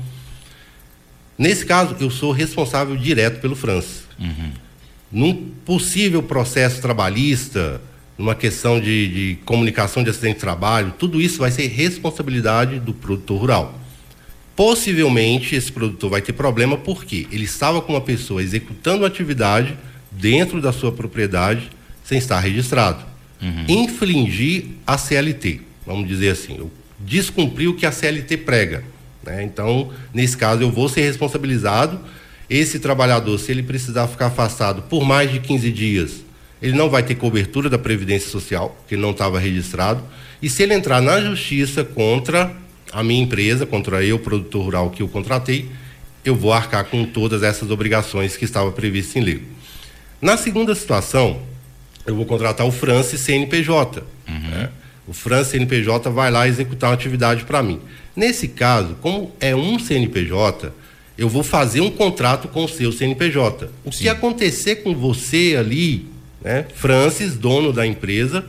Nesse 1.36 1.66
caso, 1.66 1.94
eu 2.00 2.10
sou 2.10 2.32
responsável 2.32 2.96
direto 2.96 3.40
pelo 3.40 3.54
Francis. 3.54 4.04
Uhum. 4.18 4.52
Num 5.10 5.34
possível 5.64 6.22
processo 6.22 6.80
trabalhista, 6.80 7.80
numa 8.16 8.34
questão 8.34 8.80
de, 8.80 9.08
de 9.08 9.38
comunicação 9.44 10.02
de 10.02 10.10
acidente 10.10 10.34
de 10.34 10.40
trabalho, 10.40 10.94
tudo 10.98 11.20
isso 11.20 11.38
vai 11.38 11.50
ser 11.50 11.66
responsabilidade 11.68 12.80
do 12.80 12.92
produtor 12.92 13.40
rural. 13.40 13.80
Possivelmente 14.58 15.54
esse 15.54 15.70
produtor 15.70 16.10
vai 16.10 16.20
ter 16.20 16.32
problema 16.32 16.76
porque 16.76 17.28
ele 17.30 17.44
estava 17.44 17.80
com 17.80 17.92
uma 17.92 18.00
pessoa 18.00 18.42
executando 18.42 19.06
atividade 19.06 19.78
dentro 20.10 20.60
da 20.60 20.72
sua 20.72 20.90
propriedade 20.90 21.70
sem 22.02 22.18
estar 22.18 22.40
registrado. 22.40 23.04
Uhum. 23.40 23.66
Infringir 23.68 24.64
a 24.84 24.98
CLT, 24.98 25.60
vamos 25.86 26.08
dizer 26.08 26.30
assim, 26.30 26.56
eu 26.58 26.72
descumpri 26.98 27.68
o 27.68 27.76
que 27.76 27.86
a 27.86 27.92
CLT 27.92 28.38
prega. 28.38 28.82
Né? 29.22 29.44
Então, 29.44 29.92
nesse 30.12 30.36
caso, 30.36 30.60
eu 30.60 30.72
vou 30.72 30.88
ser 30.88 31.02
responsabilizado. 31.02 32.00
Esse 32.50 32.80
trabalhador, 32.80 33.38
se 33.38 33.52
ele 33.52 33.62
precisar 33.62 34.08
ficar 34.08 34.26
afastado 34.26 34.82
por 34.82 35.04
mais 35.04 35.30
de 35.30 35.38
15 35.38 35.70
dias, 35.70 36.24
ele 36.60 36.76
não 36.76 36.90
vai 36.90 37.04
ter 37.04 37.14
cobertura 37.14 37.70
da 37.70 37.78
Previdência 37.78 38.28
Social, 38.28 38.76
porque 38.80 38.96
ele 38.96 39.02
não 39.02 39.12
estava 39.12 39.38
registrado. 39.38 40.02
E 40.42 40.50
se 40.50 40.64
ele 40.64 40.74
entrar 40.74 41.00
na 41.00 41.20
justiça 41.20 41.84
contra 41.84 42.52
a 42.92 43.02
minha 43.02 43.22
empresa, 43.22 43.66
contra 43.66 44.04
eu, 44.04 44.18
produtor 44.18 44.64
rural 44.64 44.90
que 44.90 45.02
eu 45.02 45.08
contratei, 45.08 45.68
eu 46.24 46.34
vou 46.34 46.52
arcar 46.52 46.84
com 46.84 47.04
todas 47.04 47.42
essas 47.42 47.70
obrigações 47.70 48.36
que 48.36 48.44
estavam 48.44 48.72
previstas 48.72 49.16
em 49.16 49.20
lei. 49.20 49.42
Na 50.20 50.36
segunda 50.36 50.74
situação, 50.74 51.40
eu 52.06 52.14
vou 52.14 52.26
contratar 52.26 52.66
o 52.66 52.72
Francis 52.72 53.20
CNPJ. 53.20 54.02
Uhum. 54.28 54.40
Né? 54.40 54.70
O 55.06 55.12
Francis 55.12 55.52
CNPJ 55.52 56.10
vai 56.10 56.30
lá 56.30 56.48
executar 56.48 56.90
uma 56.90 56.94
atividade 56.94 57.44
para 57.44 57.62
mim. 57.62 57.80
Nesse 58.16 58.48
caso, 58.48 58.96
como 59.00 59.32
é 59.40 59.54
um 59.54 59.78
CNPJ, 59.78 60.72
eu 61.16 61.28
vou 61.28 61.42
fazer 61.42 61.80
um 61.80 61.90
contrato 61.90 62.48
com 62.48 62.64
o 62.64 62.68
seu 62.68 62.92
CNPJ. 62.92 63.70
O 63.84 63.92
Sim. 63.92 64.04
que 64.04 64.08
acontecer 64.08 64.76
com 64.76 64.94
você 64.94 65.56
ali, 65.58 66.06
né, 66.42 66.66
Francis, 66.74 67.36
dono 67.36 67.72
da 67.72 67.86
empresa, 67.86 68.44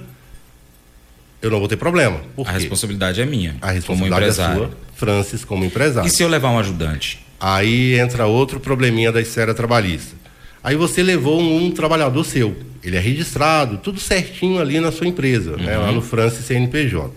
eu 1.41 1.49
não 1.49 1.59
vou 1.59 1.67
ter 1.67 1.77
problema. 1.77 2.21
A 2.45 2.51
responsabilidade 2.51 3.21
é 3.21 3.25
minha. 3.25 3.55
A 3.61 3.71
responsabilidade 3.71 4.25
é 4.25 4.31
sua, 4.31 4.71
Francis, 4.95 5.45
como 5.45 5.63
empresário. 5.63 6.07
E 6.07 6.11
se 6.11 6.21
eu 6.21 6.27
levar 6.27 6.49
um 6.49 6.59
ajudante? 6.59 7.25
Aí 7.39 7.97
entra 7.97 8.25
outro 8.25 8.59
probleminha 8.59 9.11
da 9.11 9.21
esfera 9.21 9.53
trabalhista. 9.53 10.15
Aí 10.61 10.75
você 10.75 11.01
levou 11.01 11.39
um, 11.39 11.65
um 11.65 11.71
trabalhador 11.71 12.25
seu, 12.25 12.55
ele 12.83 12.97
é 12.97 12.99
registrado, 12.99 13.77
tudo 13.77 13.99
certinho 13.99 14.59
ali 14.59 14.79
na 14.79 14.91
sua 14.91 15.07
empresa, 15.07 15.51
uhum. 15.51 15.63
né, 15.63 15.77
lá 15.77 15.91
no 15.91 16.01
Francis 16.01 16.45
CNPJ. 16.45 17.13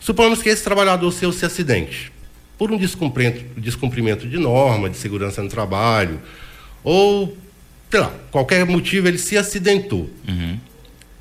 Suponhamos 0.00 0.42
que 0.42 0.48
esse 0.48 0.64
trabalhador 0.64 1.12
seu 1.12 1.32
se 1.32 1.44
acidente 1.44 2.12
por 2.58 2.72
um 2.72 2.76
descumprimento, 2.76 3.44
descumprimento 3.60 4.26
de 4.26 4.38
norma 4.38 4.90
de 4.90 4.96
segurança 4.96 5.42
no 5.42 5.48
trabalho, 5.48 6.20
ou, 6.82 7.36
sei 7.90 8.00
lá, 8.00 8.12
qualquer 8.30 8.64
motivo 8.64 9.06
ele 9.06 9.18
se 9.18 9.36
acidentou. 9.36 10.10
Uhum. 10.26 10.58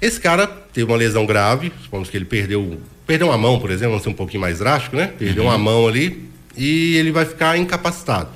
Esse 0.06 0.20
cara 0.20 0.46
teve 0.46 0.92
uma 0.92 0.98
lesão 0.98 1.26
grave, 1.26 1.74
supomos 1.82 2.12
que 2.12 2.16
ele 2.16 2.26
perdeu, 2.26 2.80
perdeu 3.08 3.26
uma 3.26 3.38
mão, 3.40 3.60
por 3.60 3.72
exemplo, 3.72 3.94
vamos 3.94 4.04
ser 4.04 4.10
um 4.10 4.14
pouquinho 4.14 4.40
mais 4.40 4.60
drástico, 4.60 4.96
né? 4.96 5.08
Perdeu 5.08 5.46
uhum. 5.46 5.50
uma 5.50 5.58
mão 5.58 5.88
ali 5.88 6.30
e 6.56 6.96
ele 6.96 7.12
vai 7.12 7.26
ficar 7.26 7.58
incapacitado. 7.58 8.30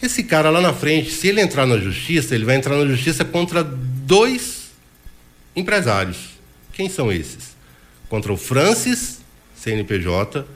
Esse 0.00 0.22
cara 0.22 0.48
lá 0.48 0.60
na 0.60 0.72
frente, 0.72 1.10
se 1.10 1.26
ele 1.26 1.40
entrar 1.40 1.66
na 1.66 1.76
justiça, 1.76 2.36
ele 2.36 2.44
vai 2.44 2.54
entrar 2.54 2.76
na 2.76 2.86
justiça 2.86 3.24
contra 3.24 3.64
dois 3.64 4.70
empresários. 5.56 6.38
Quem 6.72 6.88
são 6.88 7.10
esses? 7.10 7.56
Contra 8.08 8.32
o 8.32 8.36
Francis, 8.36 9.20
CNPJ, 9.56 10.46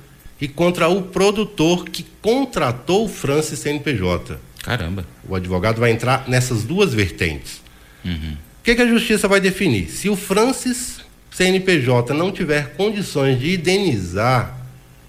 e 0.41 0.47
contra 0.47 0.87
o 0.87 1.03
produtor 1.03 1.87
que 1.87 2.07
contratou 2.23 3.07
o 3.07 3.09
Francis 3.09 3.59
CNPJ. 3.59 4.39
Caramba. 4.63 5.05
O 5.29 5.35
advogado 5.35 5.81
vai 5.81 5.91
entrar 5.91 6.29
nessas 6.29 6.63
duas 6.63 6.95
vertentes. 6.95 7.61
Uhum. 8.05 8.37
O 8.63 8.65
que, 8.65 8.77
que 8.77 8.83
a 8.83 8.87
justiça 8.87 9.27
vai 9.27 9.41
definir? 9.41 9.91
Se 9.91 10.09
o 10.09 10.15
Francis 10.15 11.01
CNPJ 11.33 12.15
não 12.15 12.31
tiver 12.31 12.77
condições 12.77 13.41
de 13.41 13.55
indenizar 13.55 14.57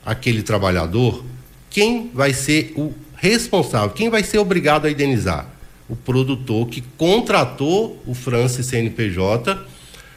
aquele 0.04 0.42
trabalhador, 0.42 1.24
quem 1.70 2.10
vai 2.12 2.34
ser 2.34 2.74
o 2.76 2.92
responsável, 3.16 3.92
quem 3.92 4.10
vai 4.10 4.24
ser 4.24 4.40
obrigado 4.40 4.88
a 4.88 4.92
indenizar? 4.92 5.48
O 5.88 5.96
produtor 5.96 6.68
que 6.68 6.84
contratou 6.98 8.02
o 8.08 8.16
Francis 8.16 8.66
CNPJ. 8.66 9.56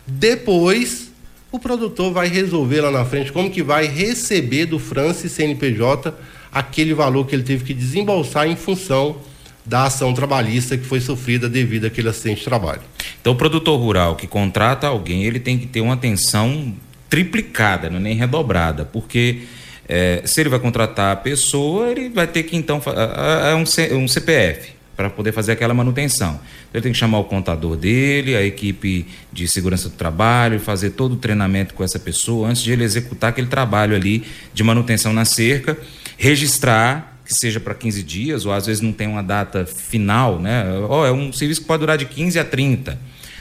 Depois, 0.06 1.12
o 1.52 1.58
produtor 1.58 2.14
vai 2.14 2.28
resolver 2.28 2.80
lá 2.80 2.90
na 2.90 3.04
frente 3.04 3.32
como 3.32 3.50
que 3.50 3.62
vai 3.62 3.86
receber 3.86 4.64
do 4.64 4.78
Francis 4.78 5.32
CNPJ 5.32 6.14
aquele 6.50 6.94
valor 6.94 7.26
que 7.26 7.34
ele 7.34 7.42
teve 7.42 7.64
que 7.64 7.74
desembolsar 7.74 8.48
em 8.48 8.56
função 8.56 9.18
da 9.66 9.84
ação 9.84 10.14
trabalhista 10.14 10.78
que 10.78 10.84
foi 10.84 11.00
sofrida 11.00 11.48
devido 11.48 11.86
àquele 11.86 12.08
acidente 12.08 12.38
de 12.38 12.44
trabalho. 12.44 12.82
Então, 13.20 13.32
o 13.32 13.36
produtor 13.36 13.78
rural 13.78 14.14
que 14.14 14.26
contrata 14.26 14.86
alguém, 14.86 15.24
ele 15.24 15.40
tem 15.40 15.58
que 15.58 15.66
ter 15.66 15.80
uma 15.80 15.94
atenção 15.94 16.72
triplicada, 17.10 17.90
não 17.90 17.98
é 17.98 18.00
nem 18.00 18.14
redobrada, 18.16 18.84
porque 18.84 19.42
é, 19.88 20.22
se 20.24 20.40
ele 20.40 20.48
vai 20.48 20.58
contratar 20.58 21.12
a 21.12 21.16
pessoa, 21.16 21.90
ele 21.90 22.08
vai 22.08 22.26
ter 22.26 22.42
que 22.44 22.56
então 22.56 22.80
é 23.48 23.54
um, 23.54 24.02
um 24.02 24.08
CPF 24.08 24.76
para 24.96 25.10
poder 25.10 25.30
fazer 25.32 25.52
aquela 25.52 25.74
manutenção. 25.74 26.40
Ele 26.72 26.82
tem 26.82 26.92
que 26.92 26.98
chamar 26.98 27.18
o 27.18 27.24
contador 27.24 27.76
dele, 27.76 28.34
a 28.34 28.42
equipe 28.42 29.06
de 29.32 29.46
segurança 29.46 29.88
do 29.88 29.94
trabalho, 29.94 30.58
fazer 30.58 30.90
todo 30.90 31.12
o 31.12 31.16
treinamento 31.16 31.74
com 31.74 31.84
essa 31.84 31.98
pessoa 31.98 32.48
antes 32.48 32.62
de 32.62 32.72
ele 32.72 32.82
executar 32.82 33.30
aquele 33.30 33.46
trabalho 33.46 33.94
ali 33.94 34.24
de 34.54 34.62
manutenção 34.62 35.12
na 35.12 35.24
cerca, 35.24 35.76
registrar 36.16 37.15
que 37.26 37.34
seja 37.34 37.58
para 37.58 37.74
15 37.74 38.02
dias, 38.02 38.46
ou 38.46 38.52
às 38.52 38.66
vezes 38.66 38.80
não 38.80 38.92
tem 38.92 39.08
uma 39.08 39.22
data 39.22 39.66
final, 39.66 40.38
né? 40.40 40.64
Oh, 40.88 41.04
é 41.04 41.10
um 41.10 41.32
serviço 41.32 41.60
que 41.60 41.66
pode 41.66 41.80
durar 41.80 41.98
de 41.98 42.06
15 42.06 42.38
a 42.38 42.44
30. 42.44 42.98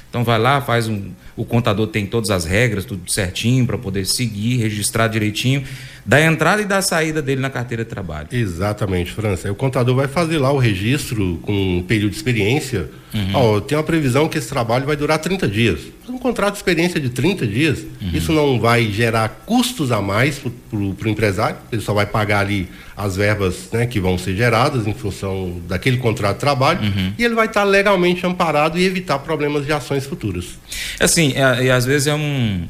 Então 0.10 0.24
vai 0.24 0.40
lá, 0.40 0.62
faz 0.62 0.88
um. 0.88 1.12
O 1.36 1.46
contador 1.46 1.88
tem 1.88 2.06
todas 2.06 2.32
as 2.32 2.46
regras, 2.46 2.86
tudo 2.86 3.12
certinho, 3.12 3.66
para 3.66 3.78
poder 3.78 4.06
seguir, 4.06 4.58
registrar 4.58 5.08
direitinho, 5.08 5.64
da 6.06 6.24
entrada 6.24 6.62
e 6.62 6.66
da 6.66 6.84
saída 6.84 7.20
dele 7.20 7.42
na 7.42 7.50
carteira 7.50 7.84
de 7.84 7.90
trabalho. 7.90 8.28
Exatamente, 8.32 9.12
França. 9.12 9.52
O 9.52 9.56
contador 9.56 9.96
vai 9.96 10.08
fazer 10.08 10.38
lá 10.38 10.52
o 10.52 10.60
registro 10.60 11.40
com 11.42 11.78
um 11.78 11.82
período 11.82 12.12
de 12.12 12.18
experiência. 12.18 12.92
Uhum. 13.12 13.56
Oh, 13.56 13.62
tem 13.62 13.76
uma 13.76 13.84
previsão 13.84 14.30
que 14.30 14.38
esse 14.38 14.48
trabalho 14.48 14.86
vai 14.86 14.96
durar 14.96 15.18
30 15.18 15.48
dias. 15.48 15.80
Um 16.08 16.20
contrato 16.20 16.54
de 16.54 16.60
experiência 16.60 17.00
de 17.00 17.10
30 17.10 17.48
dias, 17.48 17.80
uhum. 17.80 18.12
isso 18.14 18.32
não 18.32 18.60
vai 18.60 18.86
gerar 18.92 19.44
custos 19.48 19.92
a 19.92 20.00
mais 20.00 20.38
para 20.38 20.78
o 20.78 21.10
empresário, 21.10 21.58
ele 21.72 21.82
só 21.82 21.94
vai 21.94 22.06
pagar 22.06 22.42
ali 22.42 22.70
as 22.96 23.16
verbas 23.16 23.70
né, 23.72 23.88
que 23.88 24.00
vão 24.00 24.16
ser 24.18 24.36
geradas 24.36 24.86
em 24.86 24.94
função 24.94 25.60
daquele 25.68 25.98
contrato 25.98 26.36
de 26.36 26.40
trabalho 26.40 26.82
uhum. 26.82 27.14
e 27.18 27.24
ele 27.24 27.34
vai 27.34 27.48
estar 27.48 27.64
legalmente 27.64 28.26
amparado 28.28 28.78
e 28.78 28.86
evitar 28.86 29.18
problemas 29.20 29.66
de 29.66 29.74
ações 29.74 30.06
futuras. 30.06 30.60
Assim, 31.00 31.34
é, 31.36 31.64
e 31.64 31.72
às 31.72 31.84
vezes 31.84 32.08
é 32.08 32.14
um. 32.14 32.68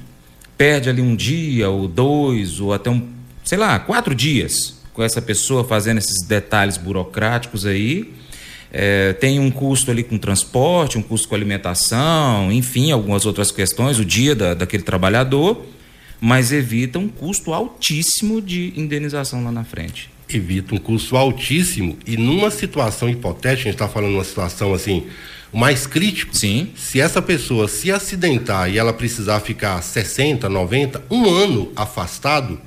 perde 0.58 0.90
ali 0.90 1.02
um 1.02 1.16
dia 1.16 1.70
ou 1.70 1.88
dois, 1.88 2.62
ou 2.62 2.74
até 2.74 2.90
um, 2.90 3.15
sei 3.46 3.58
lá, 3.58 3.80
quatro 3.80 4.14
dias 4.14 4.76
com 4.94 5.04
essa 5.04 5.22
pessoa 5.22 5.64
fazendo 5.64 6.00
esses 6.00 6.22
detalhes 6.22 6.78
burocráticos 6.78 7.66
aí. 7.66 8.14
É, 8.72 9.14
tem 9.14 9.40
um 9.40 9.50
custo 9.50 9.92
ali 9.92 10.04
com 10.04 10.18
transporte, 10.18 10.98
um 10.98 11.02
custo 11.02 11.30
com 11.30 11.36
alimentação, 11.36 12.52
enfim, 12.52 12.92
algumas 12.92 13.26
outras 13.26 13.52
questões, 13.52 14.00
o 14.00 14.04
dia 14.04 14.36
da, 14.36 14.54
daquele 14.54 14.84
trabalhador, 14.84 15.66
mas 16.20 16.52
evita 16.52 17.00
um 17.00 17.08
custo 17.08 17.54
altíssimo 17.54 18.42
de 18.42 18.74
indenização 18.76 19.44
lá 19.44 19.52
na 19.52 19.64
frente 19.64 20.10
evita 20.28 20.74
um 20.74 20.78
custo 20.78 21.16
altíssimo 21.16 21.98
e 22.06 22.18
numa 22.18 22.50
situação 22.50 23.08
hipotética, 23.08 23.70
a 23.70 23.72
gente 23.72 23.76
está 23.76 23.88
falando 23.88 24.12
de 24.12 24.18
uma 24.18 24.24
situação 24.24 24.74
assim, 24.74 25.06
mais 25.54 25.88
crítico, 25.88 26.36
Sim. 26.36 26.70
se 26.76 27.00
essa 27.00 27.22
pessoa 27.22 27.68
se 27.68 27.92
acidentar 27.92 28.70
e 28.70 28.78
ela 28.78 28.92
precisar 28.92 29.40
ficar 29.40 29.82
60, 29.82 30.50
90, 30.50 31.04
um 31.10 31.30
ano 31.30 31.72
afastado, 31.76 32.60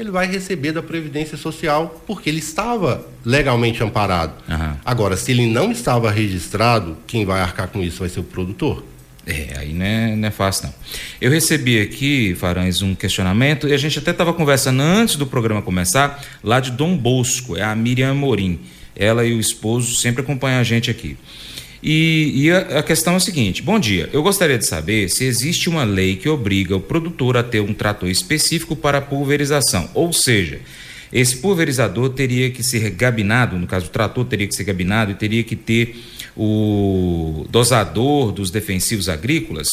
ele 0.00 0.10
vai 0.10 0.26
receber 0.26 0.72
da 0.72 0.82
Previdência 0.82 1.36
Social 1.36 2.02
porque 2.06 2.30
ele 2.30 2.38
estava 2.38 3.06
legalmente 3.24 3.82
amparado. 3.82 4.32
Aham. 4.48 4.76
Agora, 4.84 5.16
se 5.16 5.30
ele 5.30 5.46
não 5.46 5.70
estava 5.70 6.10
registrado, 6.10 6.96
quem 7.06 7.24
vai 7.24 7.40
arcar 7.40 7.68
com 7.68 7.82
isso 7.82 8.00
vai 8.00 8.08
ser 8.08 8.20
o 8.20 8.24
produtor. 8.24 8.84
É, 9.26 9.58
aí 9.58 9.72
não 9.72 9.84
é, 9.84 10.16
não 10.16 10.28
é 10.28 10.30
fácil 10.30 10.66
não. 10.66 10.74
Eu 11.20 11.30
recebi 11.30 11.80
aqui, 11.80 12.34
Farães, 12.34 12.80
um 12.80 12.94
questionamento, 12.94 13.68
e 13.68 13.72
a 13.72 13.76
gente 13.76 13.98
até 13.98 14.10
estava 14.10 14.32
conversando 14.32 14.80
antes 14.80 15.16
do 15.16 15.26
programa 15.26 15.60
começar, 15.60 16.24
lá 16.42 16.58
de 16.58 16.70
Dom 16.70 16.96
Bosco, 16.96 17.56
é 17.56 17.62
a 17.62 17.74
Miriam 17.76 18.14
Morim. 18.14 18.58
Ela 18.96 19.24
e 19.24 19.32
o 19.32 19.40
esposo 19.40 19.94
sempre 19.96 20.22
acompanham 20.22 20.60
a 20.60 20.64
gente 20.64 20.90
aqui. 20.90 21.16
E, 21.82 22.32
e 22.34 22.50
a, 22.50 22.78
a 22.78 22.82
questão 22.82 23.14
é 23.14 23.16
a 23.16 23.20
seguinte: 23.20 23.62
bom 23.62 23.78
dia, 23.78 24.08
eu 24.12 24.22
gostaria 24.22 24.58
de 24.58 24.66
saber 24.66 25.08
se 25.08 25.24
existe 25.24 25.68
uma 25.68 25.84
lei 25.84 26.16
que 26.16 26.28
obriga 26.28 26.76
o 26.76 26.80
produtor 26.80 27.36
a 27.36 27.42
ter 27.42 27.60
um 27.60 27.72
trator 27.72 28.08
específico 28.08 28.76
para 28.76 29.00
pulverização, 29.00 29.88
ou 29.94 30.12
seja, 30.12 30.60
esse 31.12 31.36
pulverizador 31.38 32.10
teria 32.10 32.50
que 32.50 32.62
ser 32.62 32.90
gabinado, 32.90 33.58
no 33.58 33.66
caso 33.66 33.86
o 33.86 33.90
trator 33.90 34.24
teria 34.24 34.46
que 34.46 34.54
ser 34.54 34.64
gabinado 34.64 35.10
e 35.10 35.14
teria 35.14 35.42
que 35.42 35.56
ter 35.56 35.96
o 36.36 37.46
dosador 37.50 38.30
dos 38.32 38.50
defensivos 38.50 39.08
agrícolas. 39.08 39.68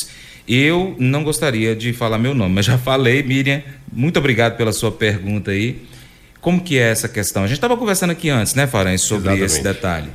Eu 0.47 0.95
não 0.97 1.23
gostaria 1.23 1.75
de 1.75 1.91
falar 1.91 2.17
meu 2.17 2.33
nome, 2.33 2.55
mas 2.55 2.65
já 2.65 2.77
falei, 2.77 3.21
Miriam. 3.21 3.61
Muito 3.91 4.17
obrigado 4.17 4.55
pela 4.55 4.71
sua 4.71 4.91
pergunta 4.91 5.51
aí. 5.51 5.81
Como 6.39 6.61
que 6.61 6.77
é 6.77 6.89
essa 6.89 7.09
questão? 7.09 7.43
A 7.43 7.47
gente 7.47 7.57
estava 7.57 7.75
conversando 7.75 8.11
aqui 8.11 8.29
antes, 8.29 8.55
né, 8.55 8.65
Farães, 8.65 9.01
sobre 9.01 9.29
Exatamente. 9.29 9.45
esse 9.45 9.61
detalhe. 9.61 10.09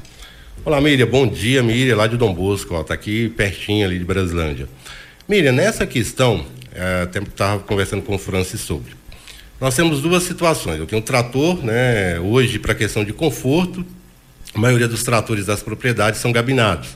Olá, 0.64 0.80
Miriam. 0.80 1.08
Bom 1.08 1.26
dia, 1.26 1.60
Miriam, 1.60 1.96
lá 1.96 2.06
de 2.06 2.16
Dom 2.16 2.32
Bosco, 2.32 2.72
ó, 2.72 2.84
tá 2.84 2.94
aqui 2.94 3.28
pertinho 3.30 3.84
ali 3.84 3.98
de 3.98 4.04
Brasilândia. 4.04 4.68
Miriam, 5.28 5.50
nessa 5.50 5.84
questão, 5.84 6.46
é, 6.72 7.02
até 7.02 7.18
estava 7.18 7.60
conversando 7.64 8.00
com 8.00 8.14
o 8.14 8.18
Francis 8.18 8.60
sobre. 8.60 8.92
Nós 9.60 9.74
temos 9.74 10.00
duas 10.00 10.22
situações. 10.22 10.78
Eu 10.78 10.86
tenho 10.86 11.02
um 11.02 11.04
trator, 11.04 11.64
né, 11.64 12.20
hoje, 12.20 12.60
para 12.60 12.76
questão 12.76 13.04
de 13.04 13.12
conforto, 13.12 13.84
a 14.54 14.58
maioria 14.60 14.86
dos 14.86 15.02
tratores 15.02 15.46
das 15.46 15.64
propriedades 15.64 16.20
são 16.20 16.30
gabinados. 16.30 16.90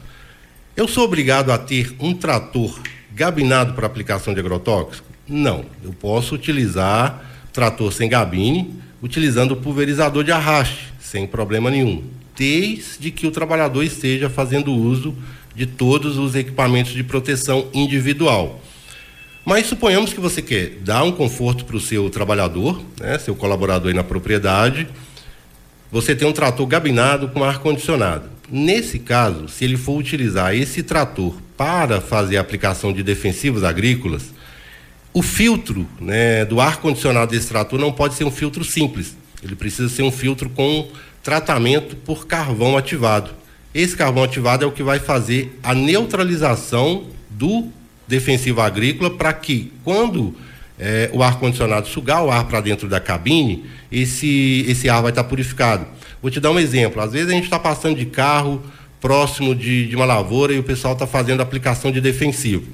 Eu 0.76 0.86
sou 0.86 1.02
obrigado 1.02 1.50
a 1.50 1.58
ter 1.58 1.92
um 1.98 2.14
trator 2.14 2.78
gabinado 3.12 3.74
para 3.74 3.84
aplicação 3.84 4.32
de 4.32 4.38
agrotóxico? 4.38 5.08
Não. 5.26 5.64
Eu 5.82 5.92
posso 5.92 6.36
utilizar 6.36 7.20
trator 7.52 7.92
sem 7.92 8.08
gabine, 8.08 8.80
utilizando 9.02 9.54
o 9.54 9.56
pulverizador 9.56 10.22
de 10.22 10.30
arraste, 10.30 10.92
sem 11.00 11.26
problema 11.26 11.68
nenhum, 11.68 12.04
desde 12.36 13.10
que 13.10 13.26
o 13.26 13.30
trabalhador 13.30 13.82
esteja 13.82 14.28
fazendo 14.28 14.72
uso 14.72 15.14
de 15.54 15.66
todos 15.66 16.18
os 16.18 16.34
equipamentos 16.34 16.92
de 16.92 17.02
proteção 17.02 17.68
individual. 17.72 18.60
Mas 19.44 19.66
suponhamos 19.66 20.12
que 20.12 20.20
você 20.20 20.42
quer 20.42 20.78
dar 20.80 21.04
um 21.04 21.12
conforto 21.12 21.64
para 21.64 21.76
o 21.76 21.80
seu 21.80 22.10
trabalhador, 22.10 22.82
né, 23.00 23.18
seu 23.18 23.34
colaborador 23.34 23.88
aí 23.88 23.94
na 23.94 24.04
propriedade, 24.04 24.88
você 25.90 26.14
tem 26.14 26.26
um 26.26 26.32
trator 26.32 26.66
gabinado 26.66 27.28
com 27.28 27.44
ar-condicionado. 27.44 28.28
Nesse 28.50 28.98
caso, 28.98 29.48
se 29.48 29.64
ele 29.64 29.76
for 29.76 29.96
utilizar 29.96 30.54
esse 30.54 30.82
trator 30.82 31.34
para 31.56 32.00
fazer 32.00 32.36
a 32.36 32.40
aplicação 32.40 32.92
de 32.92 33.02
defensivos 33.02 33.64
agrícolas, 33.64 34.34
o 35.12 35.22
filtro 35.22 35.86
né, 36.00 36.44
do 36.44 36.60
ar-condicionado 36.60 37.30
desse 37.30 37.48
trator 37.48 37.78
não 37.78 37.92
pode 37.92 38.14
ser 38.14 38.24
um 38.24 38.30
filtro 38.30 38.62
simples. 38.64 39.16
Ele 39.42 39.54
precisa 39.54 39.88
ser 39.88 40.02
um 40.02 40.10
filtro 40.10 40.50
com 40.50 40.88
tratamento 41.26 41.96
por 41.96 42.24
carvão 42.24 42.78
ativado. 42.78 43.32
Esse 43.74 43.96
carvão 43.96 44.22
ativado 44.22 44.64
é 44.64 44.68
o 44.68 44.70
que 44.70 44.84
vai 44.84 45.00
fazer 45.00 45.58
a 45.60 45.74
neutralização 45.74 47.08
do 47.28 47.66
defensivo 48.06 48.60
agrícola 48.60 49.10
para 49.10 49.32
que, 49.32 49.72
quando 49.82 50.36
eh, 50.78 51.10
o 51.12 51.24
ar-condicionado 51.24 51.88
sugar 51.88 52.22
o 52.22 52.30
ar 52.30 52.44
para 52.44 52.60
dentro 52.60 52.88
da 52.88 53.00
cabine, 53.00 53.64
esse, 53.90 54.64
esse 54.68 54.88
ar 54.88 55.02
vai 55.02 55.10
estar 55.10 55.24
purificado. 55.24 55.84
Vou 56.22 56.30
te 56.30 56.38
dar 56.38 56.52
um 56.52 56.60
exemplo. 56.60 57.02
Às 57.02 57.12
vezes 57.12 57.28
a 57.28 57.32
gente 57.32 57.44
está 57.44 57.58
passando 57.58 57.96
de 57.96 58.06
carro 58.06 58.62
próximo 59.00 59.52
de, 59.52 59.88
de 59.88 59.96
uma 59.96 60.04
lavoura 60.04 60.52
e 60.52 60.60
o 60.60 60.62
pessoal 60.62 60.94
está 60.94 61.08
fazendo 61.08 61.40
aplicação 61.40 61.90
de 61.90 62.00
defensivo. 62.00 62.70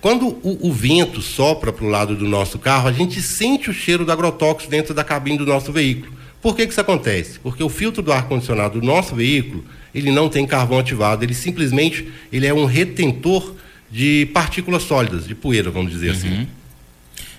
Quando 0.00 0.26
o, 0.42 0.68
o 0.68 0.72
vento 0.72 1.22
sopra 1.22 1.72
para 1.72 1.84
o 1.84 1.88
lado 1.88 2.16
do 2.16 2.26
nosso 2.26 2.58
carro, 2.58 2.88
a 2.88 2.92
gente 2.92 3.22
sente 3.22 3.70
o 3.70 3.72
cheiro 3.72 4.04
do 4.04 4.10
agrotóxico 4.10 4.68
dentro 4.68 4.92
da 4.92 5.04
cabine 5.04 5.38
do 5.38 5.46
nosso 5.46 5.70
veículo. 5.70 6.17
Por 6.40 6.54
que, 6.54 6.66
que 6.66 6.72
isso 6.72 6.80
acontece? 6.80 7.38
Porque 7.40 7.62
o 7.62 7.68
filtro 7.68 8.02
do 8.02 8.12
ar-condicionado 8.12 8.80
do 8.80 8.86
nosso 8.86 9.14
veículo, 9.14 9.64
ele 9.94 10.10
não 10.10 10.28
tem 10.28 10.46
carvão 10.46 10.78
ativado, 10.78 11.24
ele 11.24 11.34
simplesmente 11.34 12.12
ele 12.32 12.46
é 12.46 12.54
um 12.54 12.64
retentor 12.64 13.54
de 13.90 14.26
partículas 14.32 14.82
sólidas, 14.82 15.26
de 15.26 15.34
poeira, 15.34 15.70
vamos 15.70 15.90
dizer 15.90 16.10
assim. 16.10 16.46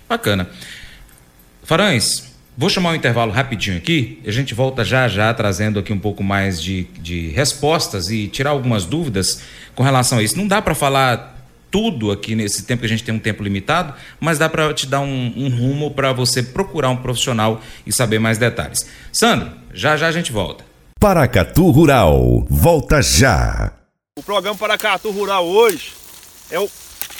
Bacana. 0.07 0.49
Farães, 1.63 2.33
vou 2.57 2.69
chamar 2.69 2.91
um 2.91 2.95
intervalo 2.95 3.31
rapidinho 3.31 3.77
aqui. 3.77 4.19
A 4.25 4.31
gente 4.31 4.53
volta 4.53 4.83
já 4.83 5.07
já 5.07 5.33
trazendo 5.33 5.79
aqui 5.79 5.93
um 5.93 5.99
pouco 5.99 6.23
mais 6.23 6.61
de, 6.61 6.87
de 6.99 7.29
respostas 7.29 8.09
e 8.09 8.27
tirar 8.27 8.49
algumas 8.49 8.85
dúvidas 8.85 9.43
com 9.75 9.83
relação 9.83 10.17
a 10.17 10.23
isso. 10.23 10.35
Não 10.35 10.47
dá 10.47 10.61
para 10.61 10.73
falar 10.73 11.38
tudo 11.71 12.11
aqui 12.11 12.35
nesse 12.35 12.63
tempo 12.63 12.81
que 12.81 12.85
a 12.85 12.89
gente 12.89 13.03
tem 13.03 13.13
um 13.13 13.19
tempo 13.19 13.43
limitado, 13.43 13.93
mas 14.19 14.37
dá 14.37 14.49
para 14.49 14.73
te 14.73 14.87
dar 14.87 15.01
um, 15.01 15.33
um 15.35 15.49
rumo 15.49 15.91
para 15.91 16.11
você 16.11 16.41
procurar 16.41 16.89
um 16.89 16.97
profissional 16.97 17.61
e 17.85 17.93
saber 17.93 18.19
mais 18.19 18.37
detalhes. 18.37 18.85
Sandro, 19.11 19.51
já 19.73 19.95
já 19.97 20.07
a 20.07 20.11
gente 20.11 20.31
volta. 20.31 20.65
Paracatu 20.99 21.69
Rural, 21.69 22.45
volta 22.49 23.01
já. 23.01 23.71
O 24.17 24.23
programa 24.23 24.57
Paracatu 24.57 25.11
Rural 25.11 25.45
hoje 25.45 25.93
é 26.51 26.59
o, 26.59 26.69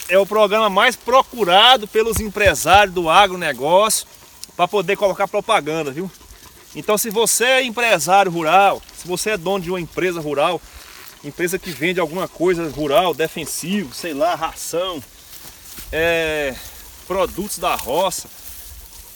é 0.09 0.17
o 0.17 0.25
programa 0.25 0.69
mais 0.69 0.95
procurado 0.95 1.87
pelos 1.87 2.19
empresários 2.19 2.93
do 2.93 3.09
agronegócio 3.09 4.05
para 4.55 4.67
poder 4.67 4.97
colocar 4.97 5.27
propaganda, 5.27 5.91
viu? 5.91 6.11
Então, 6.75 6.97
se 6.97 7.09
você 7.09 7.45
é 7.45 7.63
empresário 7.63 8.31
rural, 8.31 8.81
se 8.95 9.07
você 9.07 9.31
é 9.31 9.37
dono 9.37 9.63
de 9.63 9.69
uma 9.69 9.79
empresa 9.79 10.19
rural, 10.19 10.61
empresa 11.23 11.59
que 11.59 11.71
vende 11.71 11.99
alguma 11.99 12.27
coisa 12.27 12.69
rural, 12.69 13.13
defensivo, 13.13 13.93
sei 13.93 14.13
lá, 14.13 14.35
ração, 14.35 15.03
é, 15.91 16.55
produtos 17.07 17.57
da 17.57 17.75
roça, 17.75 18.29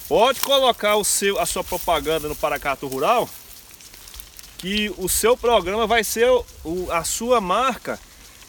pode 0.08 0.40
colocar 0.42 0.96
o 0.96 1.04
seu, 1.04 1.40
a 1.40 1.46
sua 1.46 1.64
propaganda 1.64 2.28
no 2.28 2.36
Paracatu 2.36 2.88
Rural, 2.88 3.30
que 4.58 4.94
o 4.98 5.10
seu 5.10 5.36
programa 5.36 5.86
vai 5.86 6.04
ser 6.04 6.30
o, 6.30 6.92
a 6.92 7.04
sua 7.04 7.42
marca, 7.42 8.00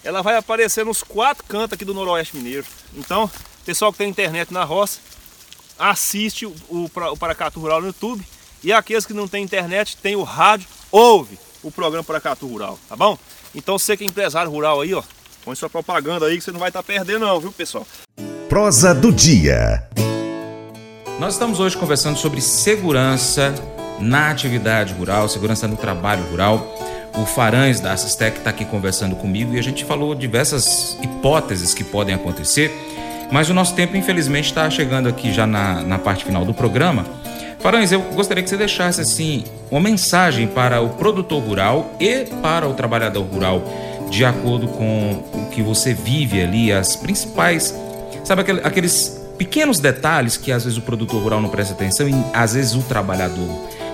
ela 0.02 0.22
vai 0.22 0.36
aparecer 0.36 0.84
nos 0.84 1.02
quatro 1.02 1.44
cantos 1.44 1.74
aqui 1.74 1.84
do 1.84 1.94
Noroeste 1.94 2.36
Mineiro. 2.36 2.66
Então, 2.94 3.30
pessoal 3.64 3.90
que 3.92 3.98
tem 3.98 4.08
internet 4.08 4.52
na 4.52 4.62
roça, 4.62 5.00
assiste 5.78 6.46
o, 6.46 6.54
o, 6.68 6.84
o 6.84 7.16
Paracatu 7.16 7.58
Rural 7.60 7.80
no 7.80 7.88
YouTube. 7.88 8.24
E 8.62 8.72
aqueles 8.72 9.04
que 9.04 9.12
não 9.12 9.28
têm 9.28 9.44
internet, 9.44 9.96
tem 9.96 10.16
o 10.16 10.22
rádio, 10.22 10.68
ouve 10.90 11.38
o 11.62 11.70
programa 11.70 12.04
Paracatu 12.04 12.46
Rural, 12.46 12.78
tá 12.88 12.96
bom? 12.96 13.18
Então 13.54 13.78
você 13.78 13.96
que 13.96 14.04
é 14.04 14.06
empresário 14.06 14.50
rural 14.50 14.80
aí, 14.80 14.92
ó, 14.94 15.02
põe 15.44 15.54
sua 15.54 15.70
propaganda 15.70 16.26
aí 16.26 16.38
que 16.38 16.44
você 16.44 16.52
não 16.52 16.60
vai 16.60 16.70
estar 16.70 16.82
perdendo 16.82 17.20
não, 17.20 17.40
viu 17.40 17.52
pessoal? 17.52 17.86
Prosa 18.48 18.94
do 18.94 19.12
dia. 19.12 19.88
Nós 21.18 21.34
estamos 21.34 21.60
hoje 21.60 21.76
conversando 21.76 22.18
sobre 22.18 22.40
segurança 22.40 23.54
na 24.00 24.30
atividade 24.30 24.92
rural, 24.94 25.28
segurança 25.28 25.68
no 25.68 25.76
trabalho 25.76 26.24
rural. 26.24 26.76
O 27.16 27.24
Farães 27.24 27.78
da 27.78 27.92
Assistec 27.92 28.38
está 28.38 28.50
aqui 28.50 28.64
conversando 28.64 29.14
comigo 29.14 29.54
e 29.54 29.58
a 29.58 29.62
gente 29.62 29.84
falou 29.84 30.14
diversas 30.16 30.98
hipóteses 31.00 31.72
que 31.72 31.84
podem 31.84 32.12
acontecer, 32.12 32.72
mas 33.30 33.48
o 33.48 33.54
nosso 33.54 33.74
tempo, 33.74 33.96
infelizmente, 33.96 34.46
está 34.46 34.68
chegando 34.68 35.08
aqui 35.08 35.32
já 35.32 35.46
na, 35.46 35.80
na 35.82 35.98
parte 35.98 36.24
final 36.24 36.44
do 36.44 36.52
programa. 36.52 37.06
Farães, 37.64 37.90
eu 37.90 38.02
gostaria 38.12 38.42
que 38.42 38.50
você 38.50 38.58
deixasse 38.58 39.00
assim 39.00 39.42
uma 39.70 39.80
mensagem 39.80 40.46
para 40.46 40.82
o 40.82 40.90
produtor 40.90 41.42
rural 41.42 41.96
e 41.98 42.26
para 42.42 42.68
o 42.68 42.74
trabalhador 42.74 43.22
rural, 43.22 43.64
de 44.10 44.22
acordo 44.22 44.68
com 44.68 45.24
o 45.32 45.48
que 45.50 45.62
você 45.62 45.94
vive 45.94 46.42
ali, 46.42 46.70
as 46.70 46.94
principais, 46.94 47.74
sabe 48.22 48.42
aqueles 48.62 49.18
pequenos 49.38 49.80
detalhes 49.80 50.36
que 50.36 50.52
às 50.52 50.64
vezes 50.64 50.78
o 50.78 50.82
produtor 50.82 51.22
rural 51.22 51.40
não 51.40 51.48
presta 51.48 51.72
atenção 51.72 52.06
e 52.06 52.12
às 52.34 52.52
vezes 52.52 52.74
o 52.74 52.82
trabalhador. 52.82 53.48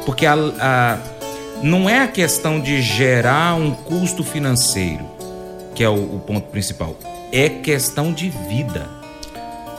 Porque 0.04 0.26
a, 0.26 0.34
a, 0.34 0.98
não 1.62 1.88
é 1.88 2.00
a 2.00 2.08
questão 2.08 2.58
de 2.60 2.82
gerar 2.82 3.54
um 3.54 3.70
custo 3.70 4.24
financeiro, 4.24 5.08
que 5.76 5.84
é 5.84 5.88
o, 5.88 6.16
o 6.16 6.18
ponto 6.26 6.48
principal, 6.48 6.96
é 7.30 7.48
questão 7.48 8.12
de 8.12 8.30
vida. 8.48 8.88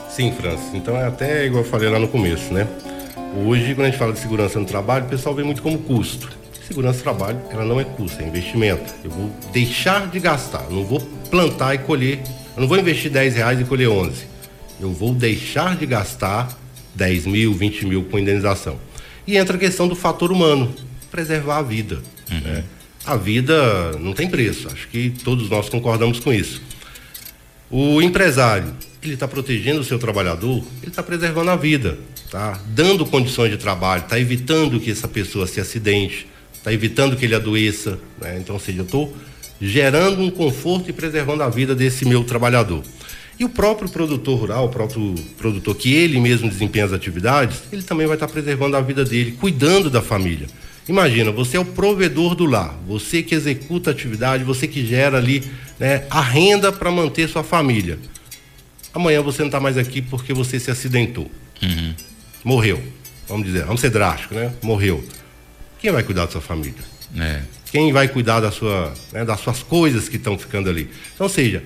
Sim, 0.08 0.32
Francis. 0.32 0.72
Então 0.72 0.96
é 0.96 1.06
até 1.06 1.44
igual 1.44 1.62
eu 1.62 1.68
falei 1.68 1.90
lá 1.90 1.98
no 1.98 2.08
começo, 2.08 2.54
né? 2.54 2.66
Hoje, 3.34 3.74
quando 3.74 3.86
a 3.86 3.90
gente 3.90 3.98
fala 3.98 4.12
de 4.12 4.18
segurança 4.18 4.60
no 4.60 4.66
trabalho, 4.66 5.06
o 5.06 5.08
pessoal 5.08 5.34
vê 5.34 5.42
muito 5.42 5.62
como 5.62 5.78
custo. 5.78 6.30
Segurança 6.66 6.98
no 6.98 7.02
trabalho, 7.02 7.40
ela 7.50 7.64
não 7.64 7.80
é 7.80 7.84
custo, 7.84 8.22
é 8.22 8.26
investimento. 8.26 8.92
Eu 9.02 9.10
vou 9.10 9.30
deixar 9.50 10.06
de 10.08 10.20
gastar, 10.20 10.68
não 10.70 10.84
vou 10.84 11.00
plantar 11.30 11.74
e 11.74 11.78
colher. 11.78 12.20
Eu 12.54 12.60
não 12.60 12.68
vou 12.68 12.78
investir 12.78 13.10
10 13.10 13.36
reais 13.36 13.58
e 13.58 13.64
colher 13.64 13.88
11. 13.88 14.26
Eu 14.78 14.92
vou 14.92 15.14
deixar 15.14 15.76
de 15.76 15.86
gastar 15.86 16.58
10 16.94 17.26
mil, 17.26 17.54
20 17.54 17.86
mil 17.86 18.04
com 18.04 18.18
indenização. 18.18 18.78
E 19.26 19.38
entra 19.38 19.56
a 19.56 19.58
questão 19.58 19.88
do 19.88 19.96
fator 19.96 20.30
humano, 20.30 20.74
preservar 21.10 21.58
a 21.58 21.62
vida. 21.62 22.02
Uhum. 22.30 22.40
Né? 22.40 22.64
A 23.06 23.16
vida 23.16 23.92
não 23.98 24.12
tem 24.12 24.28
preço, 24.28 24.68
acho 24.68 24.88
que 24.88 25.10
todos 25.24 25.48
nós 25.48 25.70
concordamos 25.70 26.20
com 26.20 26.32
isso. 26.32 26.62
O 27.70 28.02
empresário, 28.02 28.74
ele 29.02 29.14
está 29.14 29.26
protegendo 29.26 29.80
o 29.80 29.84
seu 29.84 29.98
trabalhador, 29.98 30.62
ele 30.82 30.90
está 30.90 31.02
preservando 31.02 31.50
a 31.50 31.56
vida. 31.56 31.98
Tá 32.32 32.58
dando 32.68 33.04
condições 33.04 33.50
de 33.50 33.58
trabalho, 33.58 34.04
está 34.04 34.18
evitando 34.18 34.80
que 34.80 34.90
essa 34.90 35.06
pessoa 35.06 35.46
se 35.46 35.60
acidente, 35.60 36.26
está 36.54 36.72
evitando 36.72 37.14
que 37.14 37.26
ele 37.26 37.34
adoeça. 37.34 37.98
Né? 38.18 38.38
Então, 38.40 38.54
ou 38.54 38.60
seja, 38.60 38.78
eu 38.78 38.84
estou 38.84 39.14
gerando 39.60 40.22
um 40.22 40.30
conforto 40.30 40.88
e 40.88 40.94
preservando 40.94 41.42
a 41.42 41.50
vida 41.50 41.74
desse 41.74 42.06
meu 42.06 42.24
trabalhador. 42.24 42.82
E 43.38 43.44
o 43.44 43.50
próprio 43.50 43.86
produtor 43.86 44.38
rural, 44.38 44.64
o 44.64 44.68
próprio 44.70 45.14
produtor 45.36 45.74
que 45.74 45.92
ele 45.92 46.18
mesmo 46.18 46.48
desempenha 46.48 46.86
as 46.86 46.92
atividades, 46.94 47.64
ele 47.70 47.82
também 47.82 48.06
vai 48.06 48.16
estar 48.16 48.28
preservando 48.28 48.78
a 48.78 48.80
vida 48.80 49.04
dele, 49.04 49.32
cuidando 49.32 49.90
da 49.90 50.00
família. 50.00 50.46
Imagina, 50.88 51.30
você 51.30 51.58
é 51.58 51.60
o 51.60 51.64
provedor 51.66 52.34
do 52.34 52.46
lar, 52.46 52.74
você 52.88 53.22
que 53.22 53.34
executa 53.34 53.90
a 53.90 53.92
atividade, 53.92 54.42
você 54.42 54.66
que 54.66 54.86
gera 54.86 55.18
ali 55.18 55.44
né, 55.78 56.06
a 56.08 56.22
renda 56.22 56.72
para 56.72 56.90
manter 56.90 57.28
sua 57.28 57.44
família. 57.44 57.98
Amanhã 58.94 59.20
você 59.20 59.42
não 59.42 59.48
está 59.48 59.60
mais 59.60 59.76
aqui 59.76 60.00
porque 60.00 60.32
você 60.32 60.58
se 60.58 60.70
acidentou. 60.70 61.30
Uhum. 61.62 61.94
Morreu. 62.44 62.82
Vamos 63.28 63.46
dizer, 63.46 63.64
vamos 63.64 63.80
ser 63.80 63.90
drástico, 63.90 64.34
né? 64.34 64.52
Morreu. 64.62 65.02
Quem 65.78 65.90
vai 65.90 66.02
cuidar 66.02 66.26
da 66.26 66.32
sua 66.32 66.40
família? 66.40 66.74
É. 67.18 67.42
Quem 67.70 67.92
vai 67.92 68.08
cuidar 68.08 68.40
da 68.40 68.50
sua, 68.50 68.92
né, 69.12 69.24
das 69.24 69.40
suas 69.40 69.62
coisas 69.62 70.08
que 70.08 70.16
estão 70.16 70.38
ficando 70.38 70.68
ali? 70.68 70.90
Então, 71.14 71.26
ou 71.26 71.28
seja, 71.28 71.62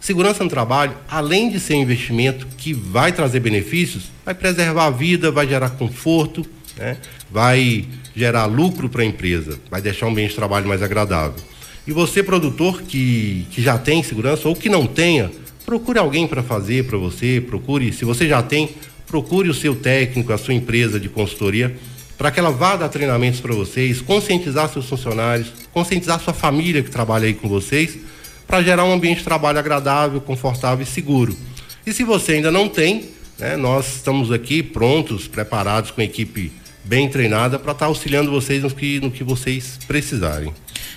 segurança 0.00 0.44
no 0.44 0.50
trabalho, 0.50 0.94
além 1.08 1.50
de 1.50 1.58
ser 1.58 1.74
um 1.74 1.82
investimento 1.82 2.46
que 2.56 2.72
vai 2.72 3.10
trazer 3.12 3.40
benefícios, 3.40 4.04
vai 4.24 4.34
preservar 4.34 4.86
a 4.86 4.90
vida, 4.90 5.30
vai 5.30 5.48
gerar 5.48 5.70
conforto, 5.70 6.46
né? 6.76 6.96
vai 7.30 7.86
gerar 8.14 8.46
lucro 8.46 8.88
para 8.88 9.02
a 9.02 9.04
empresa, 9.04 9.58
vai 9.70 9.82
deixar 9.82 10.06
um 10.06 10.10
ambiente 10.10 10.30
de 10.30 10.36
trabalho 10.36 10.68
mais 10.68 10.82
agradável. 10.82 11.42
E 11.86 11.92
você, 11.92 12.22
produtor, 12.22 12.82
que, 12.82 13.46
que 13.50 13.62
já 13.62 13.78
tem 13.78 14.02
segurança 14.02 14.48
ou 14.48 14.54
que 14.54 14.68
não 14.68 14.86
tenha, 14.86 15.30
procure 15.64 15.98
alguém 15.98 16.26
para 16.26 16.42
fazer 16.42 16.84
para 16.84 16.98
você, 16.98 17.42
procure, 17.46 17.92
se 17.92 18.04
você 18.04 18.28
já 18.28 18.42
tem, 18.42 18.70
procure 19.08 19.48
o 19.48 19.54
seu 19.54 19.74
técnico, 19.74 20.32
a 20.32 20.38
sua 20.38 20.54
empresa 20.54 21.00
de 21.00 21.08
consultoria, 21.08 21.74
para 22.16 22.30
que 22.30 22.38
ela 22.38 22.50
vá 22.50 22.76
dar 22.76 22.88
treinamentos 22.88 23.40
para 23.40 23.54
vocês, 23.54 24.00
conscientizar 24.00 24.68
seus 24.68 24.86
funcionários, 24.86 25.52
conscientizar 25.72 26.20
sua 26.20 26.34
família 26.34 26.82
que 26.82 26.90
trabalha 26.90 27.26
aí 27.26 27.34
com 27.34 27.48
vocês, 27.48 27.96
para 28.46 28.62
gerar 28.62 28.84
um 28.84 28.92
ambiente 28.92 29.18
de 29.18 29.24
trabalho 29.24 29.58
agradável, 29.58 30.20
confortável 30.20 30.82
e 30.82 30.86
seguro. 30.86 31.36
E 31.86 31.92
se 31.92 32.04
você 32.04 32.32
ainda 32.32 32.50
não 32.50 32.68
tem, 32.68 33.10
né, 33.38 33.56
nós 33.56 33.96
estamos 33.96 34.30
aqui 34.30 34.62
prontos, 34.62 35.26
preparados 35.28 35.90
com 35.90 36.00
a 36.00 36.04
equipe 36.04 36.52
bem 36.84 37.08
treinada 37.08 37.58
para 37.58 37.72
estar 37.72 37.84
tá 37.84 37.88
auxiliando 37.88 38.30
vocês 38.30 38.62
no 38.62 38.70
que, 38.70 38.98
no 39.00 39.10
que 39.10 39.22
vocês 39.22 39.78
precisarem. 39.86 40.52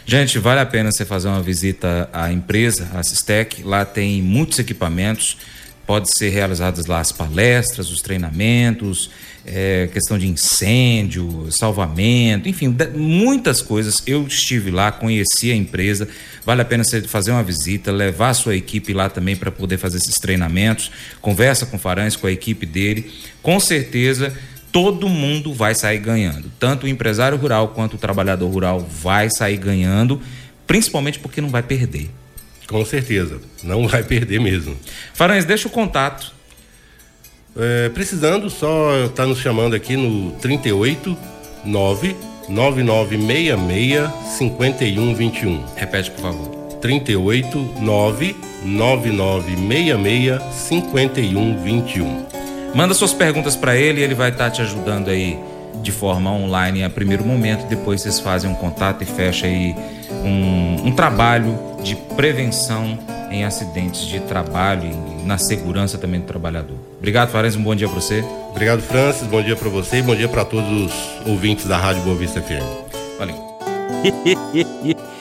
Gente, 0.06 0.40
vale 0.40 0.60
a 0.60 0.66
pena 0.66 0.92
você 0.92 1.06
fazer 1.06 1.28
uma 1.28 1.42
visita 1.42 2.10
à 2.12 2.32
empresa, 2.32 2.90
a 2.94 3.04
Sistec. 3.04 3.64
Lá 3.64 3.86
tem 3.86 4.22
muitos 4.22 4.58
equipamentos 4.58 5.38
pode 5.92 6.08
ser 6.18 6.30
realizadas 6.30 6.86
lá 6.86 7.02
as 7.02 7.12
palestras, 7.12 7.92
os 7.92 8.00
treinamentos, 8.00 9.10
é, 9.46 9.90
questão 9.92 10.18
de 10.18 10.26
incêndio, 10.26 11.50
salvamento, 11.52 12.48
enfim, 12.48 12.74
muitas 12.96 13.62
coisas. 13.62 14.02
Eu 14.08 14.26
estive 14.26 14.72
lá, 14.72 14.90
conheci 14.90 15.52
a 15.52 15.56
empresa, 15.56 16.08
vale 16.46 16.62
a 16.62 16.66
pena 16.66 16.86
você 16.86 17.02
fazer 17.02 17.32
uma 17.32 17.44
visita, 17.44 17.92
levar 17.92 18.30
a 18.30 18.34
sua 18.34 18.56
equipe 18.56 18.94
lá 18.94 19.10
também 19.10 19.36
para 19.36 19.52
poder 19.52 19.78
fazer 19.78 19.98
esses 19.98 20.16
treinamentos, 20.16 20.90
conversa 21.20 21.66
com 21.66 21.76
o 21.76 21.80
Farães, 21.80 22.16
com 22.16 22.26
a 22.26 22.32
equipe 22.32 22.66
dele, 22.66 23.12
com 23.42 23.60
certeza 23.60 24.34
todo 24.72 25.10
mundo 25.10 25.54
vai 25.54 25.76
sair 25.76 26.00
ganhando, 26.00 26.50
tanto 26.58 26.86
o 26.86 26.88
empresário 26.88 27.38
rural 27.38 27.68
quanto 27.68 27.96
o 27.96 28.00
trabalhador 28.00 28.48
rural 28.48 28.80
vai 28.80 29.28
sair 29.30 29.58
ganhando, 29.58 30.22
principalmente 30.66 31.20
porque 31.20 31.42
não 31.42 31.50
vai 31.50 31.62
perder. 31.62 32.10
Com 32.72 32.84
certeza, 32.86 33.40
não 33.62 33.86
vai 33.86 34.02
perder 34.02 34.40
mesmo. 34.40 34.78
Farães, 35.14 35.44
deixa 35.44 35.68
o 35.68 35.72
contato. 35.72 36.34
É, 37.58 37.90
precisando, 37.90 38.50
só 38.50 39.08
está 39.08 39.26
nos 39.26 39.40
chamando 39.40 39.76
aqui 39.76 39.98
no 39.98 40.32
38 40.40 41.18
9 41.66 42.16
9966 42.48 44.10
5121. 44.38 45.66
Repete, 45.76 46.12
por 46.12 46.22
favor. 46.22 46.56
38 46.80 47.74
9 47.82 48.36
9966 48.64 50.42
5121. 50.54 52.26
Manda 52.74 52.94
suas 52.94 53.14
perguntas 53.14 53.58
para 53.58 53.76
ele 53.76 54.00
e 54.00 54.04
ele 54.04 54.16
vai 54.16 54.30
estar 54.30 54.46
tá 54.46 54.52
te 54.52 54.62
ajudando 54.62 55.10
aí 55.10 55.38
de 55.82 55.92
forma 55.92 56.32
online 56.32 56.84
a 56.84 56.90
primeiro 56.90 57.26
momento, 57.26 57.68
depois 57.68 58.02
vocês 58.02 58.20
fazem 58.20 58.50
um 58.50 58.56
contato 58.56 59.02
e 59.04 59.06
fecha 59.06 59.46
aí 59.46 59.76
um, 60.24 60.88
um 60.88 60.92
trabalho 60.92 61.58
de 61.84 61.96
prevenção 61.96 62.98
em 63.32 63.46
acidentes 63.46 64.02
de 64.02 64.20
trabalho 64.20 64.90
e 64.90 65.24
na 65.26 65.38
segurança 65.38 65.98
também 65.98 66.20
do 66.20 66.26
trabalhador. 66.26 66.76
Obrigado, 66.98 67.30
Farenz, 67.30 67.56
um 67.56 67.64
bom 67.64 67.74
dia 67.74 67.88
para 67.88 68.00
você. 68.00 68.24
Obrigado, 68.50 68.82
Francis, 68.82 69.28
bom 69.28 69.42
dia 69.42 69.56
para 69.56 69.70
você 69.70 69.98
e 69.98 70.02
bom 70.02 70.16
dia 70.16 70.28
para 70.28 70.44
todos 70.44 70.70
os 70.70 71.28
ouvintes 71.28 71.66
da 71.66 71.78
Rádio 71.78 72.02
Boa 72.04 72.16
Vista 72.16 72.42
FM. 72.42 72.66
Valeu. 73.18 73.36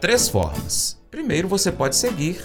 Três 0.00 0.28
formas. 0.28 0.96
Primeiro, 1.10 1.48
você 1.48 1.72
pode 1.72 1.96
seguir 1.96 2.40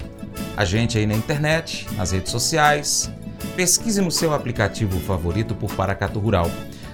a 0.57 0.65
gente 0.65 0.97
aí 0.97 1.05
na 1.05 1.13
internet, 1.13 1.87
nas 1.95 2.11
redes 2.11 2.31
sociais. 2.31 3.11
Pesquise 3.55 4.01
no 4.01 4.11
seu 4.11 4.33
aplicativo 4.33 4.99
favorito 5.01 5.53
por 5.53 5.73
Paracatu 5.75 6.19
Rural. 6.19 6.49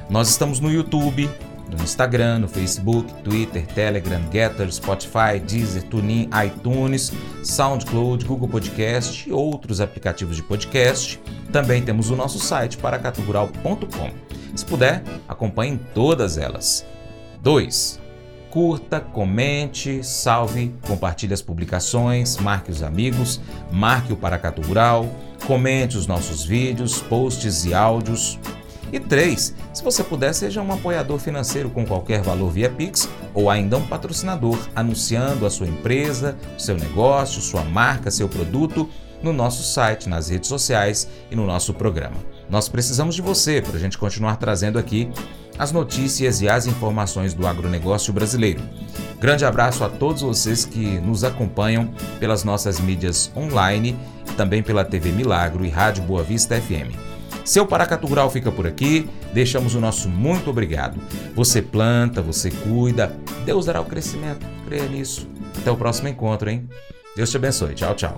Nós 0.09 0.29
estamos 0.29 0.59
no 0.59 0.69
YouTube, 0.69 1.29
no 1.69 1.81
Instagram, 1.83 2.39
no 2.39 2.47
Facebook, 2.47 3.13
Twitter, 3.23 3.65
Telegram, 3.67 4.21
Getter, 4.31 4.71
Spotify, 4.73 5.39
Deezer, 5.39 5.83
TuneIn, 5.83 6.29
iTunes, 6.45 7.13
SoundCloud, 7.43 8.25
Google 8.25 8.49
Podcast 8.49 9.29
e 9.29 9.31
outros 9.31 9.79
aplicativos 9.79 10.35
de 10.35 10.43
podcast. 10.43 11.21
Também 11.53 11.81
temos 11.81 12.09
o 12.09 12.15
nosso 12.15 12.39
site 12.39 12.77
paracaturural.com. 12.77 14.11
Se 14.55 14.65
puder, 14.65 15.03
acompanhe 15.27 15.79
todas 15.93 16.37
elas. 16.37 16.85
2. 17.41 18.08
Curta, 18.49 18.99
comente, 18.99 20.03
salve, 20.03 20.73
compartilhe 20.87 21.33
as 21.33 21.41
publicações, 21.41 22.37
marque 22.37 22.71
os 22.71 22.81
amigos, 22.81 23.39
marque 23.71 24.11
o 24.11 24.17
Paracatu 24.17 24.61
Rural, 24.63 25.05
comente 25.45 25.97
os 25.97 26.07
nossos 26.07 26.43
vídeos, 26.43 26.99
posts 26.99 27.65
e 27.65 27.73
áudios. 27.73 28.39
E 28.91 28.99
3. 28.99 29.53
Se 29.71 29.83
você 29.83 30.03
puder, 30.03 30.33
seja 30.33 30.63
um 30.63 30.73
apoiador 30.73 31.19
financeiro 31.19 31.69
com 31.69 31.85
qualquer 31.85 32.23
valor 32.23 32.49
via 32.49 32.71
Pix 32.71 33.07
ou 33.35 33.47
ainda 33.47 33.77
um 33.77 33.85
patrocinador, 33.85 34.57
anunciando 34.75 35.45
a 35.45 35.49
sua 35.51 35.67
empresa, 35.67 36.35
seu 36.57 36.75
negócio, 36.75 37.39
sua 37.39 37.63
marca, 37.63 38.09
seu 38.09 38.27
produto 38.27 38.89
no 39.21 39.31
nosso 39.31 39.61
site, 39.61 40.09
nas 40.09 40.29
redes 40.29 40.49
sociais 40.49 41.07
e 41.29 41.35
no 41.35 41.45
nosso 41.45 41.71
programa. 41.73 42.17
Nós 42.49 42.67
precisamos 42.67 43.13
de 43.13 43.21
você 43.21 43.61
para 43.61 43.75
a 43.75 43.79
gente 43.79 43.97
continuar 43.97 44.37
trazendo 44.37 44.79
aqui 44.79 45.11
as 45.59 45.73
notícias 45.73 46.41
e 46.41 46.47
as 46.47 46.65
informações 46.65 47.33
do 47.33 47.45
agronegócio 47.45 48.13
brasileiro. 48.13 48.61
Grande 49.19 49.43
abraço 49.43 49.83
a 49.83 49.89
todos 49.89 50.21
vocês 50.21 50.63
que 50.63 50.99
nos 51.01 51.25
acompanham 51.25 51.93
pelas 52.19 52.45
nossas 52.45 52.79
mídias 52.79 53.29
online 53.35 53.95
também 54.37 54.63
pela 54.63 54.85
TV 54.85 55.11
Milagro 55.11 55.65
e 55.65 55.69
Rádio 55.69 56.01
Boa 56.03 56.23
Vista 56.23 56.59
FM. 56.59 56.95
Seu 57.43 57.65
Paracatu 57.65 58.07
Rural 58.07 58.29
fica 58.29 58.49
por 58.49 58.65
aqui, 58.65 59.09
deixamos 59.33 59.75
o 59.75 59.81
nosso 59.81 60.07
muito 60.07 60.49
obrigado. 60.49 60.97
Você 61.35 61.61
planta, 61.61 62.21
você 62.21 62.49
cuida, 62.49 63.13
Deus 63.45 63.65
dará 63.65 63.81
o 63.81 63.85
crescimento, 63.85 64.45
creia 64.65 64.87
nisso. 64.87 65.27
Até 65.57 65.69
o 65.69 65.75
próximo 65.75 66.07
encontro, 66.07 66.49
hein? 66.49 66.69
Deus 67.15 67.29
te 67.29 67.37
abençoe. 67.37 67.73
Tchau, 67.73 67.95
tchau. 67.95 68.17